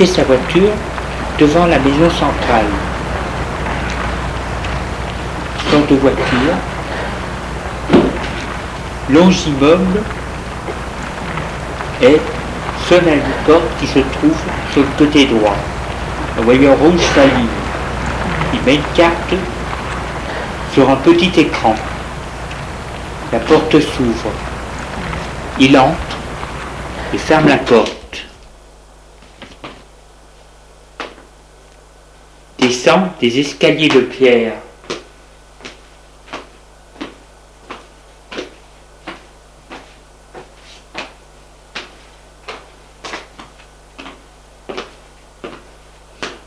Sa 0.04 0.24
voiture 0.24 0.72
devant 1.40 1.66
la 1.68 1.80
maison 1.80 2.10
centrale. 2.10 2.66
Sort 5.72 5.88
de 5.90 5.96
voiture, 5.96 6.54
longe 9.10 9.48
immeuble 9.48 10.02
et 12.02 12.20
sonne 12.90 13.08
à 13.08 13.14
une 13.14 13.22
porte 13.46 13.64
qui 13.80 13.88
se 13.88 14.00
trouve 14.00 14.36
sur 14.74 14.82
le 14.82 14.88
côté 14.98 15.26
droit. 15.28 15.56
Un 16.38 16.42
voyant 16.42 16.76
rouge 16.76 17.02
s'allume. 17.14 17.48
Il 18.54 18.62
met 18.66 18.76
une 18.76 18.94
carte 18.96 19.34
sur 20.74 20.90
un 20.90 20.96
petit 20.98 21.32
écran. 21.40 21.76
La 23.32 23.40
porte 23.40 23.80
s'ouvre. 23.80 24.32
Il 25.58 25.78
entre 25.78 25.96
et 27.14 27.18
ferme 27.18 27.48
la 27.48 27.58
porte. 27.58 28.05
Descend 32.68 33.10
des 33.20 33.40
escaliers 33.40 33.90
de 33.90 34.02
pierre. 34.02 34.54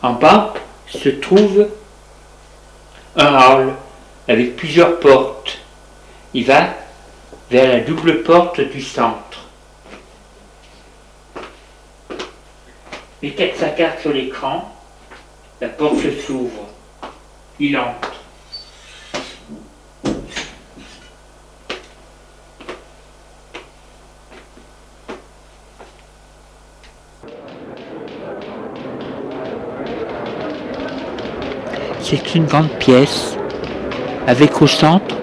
En 0.03 0.15
bas 0.15 0.55
se 0.89 1.09
trouve 1.09 1.69
un 3.15 3.35
hall 3.35 3.75
avec 4.27 4.57
plusieurs 4.57 4.99
portes. 4.99 5.59
Il 6.35 6.45
va 6.47 6.75
vers 7.51 7.69
la 7.69 7.81
double 7.81 8.25
porte 8.25 8.61
du 8.61 8.83
centre. 8.83 9.47
Il 13.23 13.35
met 13.37 13.55
sa 13.57 13.69
carte 13.69 14.01
sur 14.01 14.13
l'écran 14.13 14.78
la 15.61 15.69
porte 15.69 15.97
s'ouvre. 16.25 16.69
Il 17.59 17.77
entre. 17.77 18.15
C'est 32.01 32.35
une 32.35 32.47
grande 32.47 32.71
pièce 32.79 33.37
avec 34.27 34.63
au 34.63 34.67
centre 34.67 35.17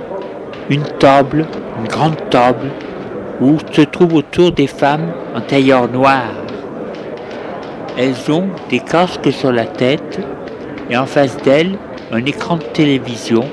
une 0.70 0.84
table, 1.00 1.46
une 1.80 1.88
grande 1.88 2.30
table 2.30 2.70
où 3.40 3.58
se 3.72 3.82
trouvent 3.82 4.16
autour 4.16 4.52
des 4.52 4.68
femmes 4.68 5.14
en 5.34 5.42
tailleur 5.42 5.90
noir. 5.90 6.45
Elles 7.98 8.30
ont 8.30 8.50
des 8.70 8.80
casques 8.80 9.32
sur 9.32 9.54
la 9.54 9.66
tête 9.66 10.20
et 10.90 10.98
en 10.98 11.06
face 11.06 11.38
d'elles 11.38 11.78
un 12.12 12.26
écran 12.26 12.58
de 12.58 12.64
télévision 12.64 13.46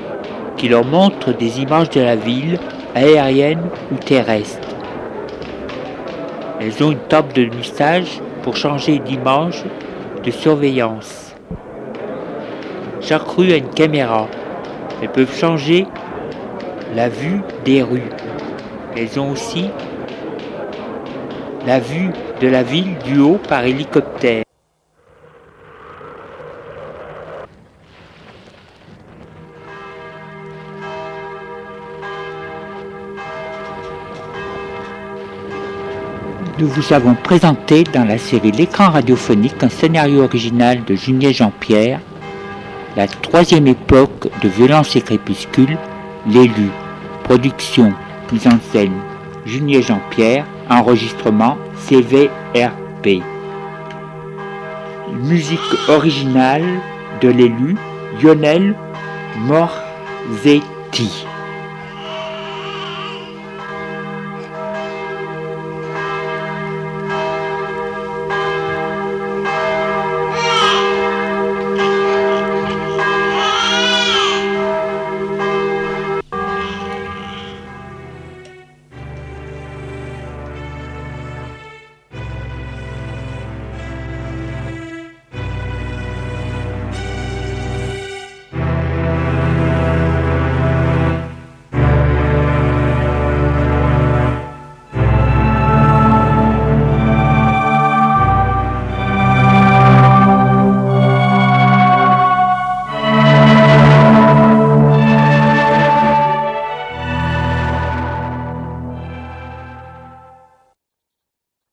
qui 0.57 0.67
leur 0.67 0.85
montre 0.85 1.31
des 1.31 1.61
images 1.61 1.89
de 1.89 2.01
la 2.01 2.15
ville, 2.15 2.59
aérienne 2.93 3.63
ou 3.91 3.95
terrestre. 3.95 4.67
Elles 6.59 6.83
ont 6.83 6.91
une 6.91 7.07
table 7.07 7.33
de 7.33 7.45
message 7.45 8.21
pour 8.43 8.57
changer 8.57 8.99
d'image 8.99 9.63
de 10.23 10.31
surveillance. 10.31 11.35
Chaque 13.01 13.27
rue 13.27 13.51
a 13.51 13.57
une 13.57 13.69
caméra. 13.69 14.27
Elles 15.01 15.11
peuvent 15.11 15.35
changer 15.35 15.85
la 16.95 17.09
vue 17.09 17.41
des 17.65 17.81
rues. 17.81 18.09
Elles 18.95 19.19
ont 19.19 19.31
aussi 19.31 19.69
la 21.65 21.79
vue 21.79 22.11
de 22.43 22.49
la 22.49 22.61
ville 22.61 22.97
du 23.05 23.19
haut 23.19 23.39
par 23.47 23.63
hélicoptère. 23.63 24.43
Nous 36.59 36.67
vous 36.67 36.91
avons 36.91 37.15
présenté 37.15 37.85
dans 37.85 38.03
la 38.03 38.17
série 38.17 38.51
L'écran 38.51 38.89
radiophonique 38.89 39.63
un 39.63 39.69
scénario 39.69 40.23
original 40.23 40.83
de 40.83 40.95
Julien 40.95 41.31
Jean-Pierre, 41.31 42.01
la 42.97 43.07
troisième 43.07 43.67
époque 43.67 44.27
de 44.41 44.49
violence 44.49 44.97
et 44.97 45.01
crépuscule, 45.01 45.77
l'élu, 46.27 46.69
production, 47.23 47.93
mise 48.33 48.47
en 48.47 48.59
scène, 48.73 48.99
Julien 49.45 49.79
Jean-Pierre, 49.79 50.45
Enregistrement 50.69 51.57
CVRP. 51.87 53.21
Musique 55.23 55.59
originale 55.89 56.79
de 57.21 57.29
l'élu 57.29 57.75
Lionel 58.21 58.75
Morzetti. 59.47 61.25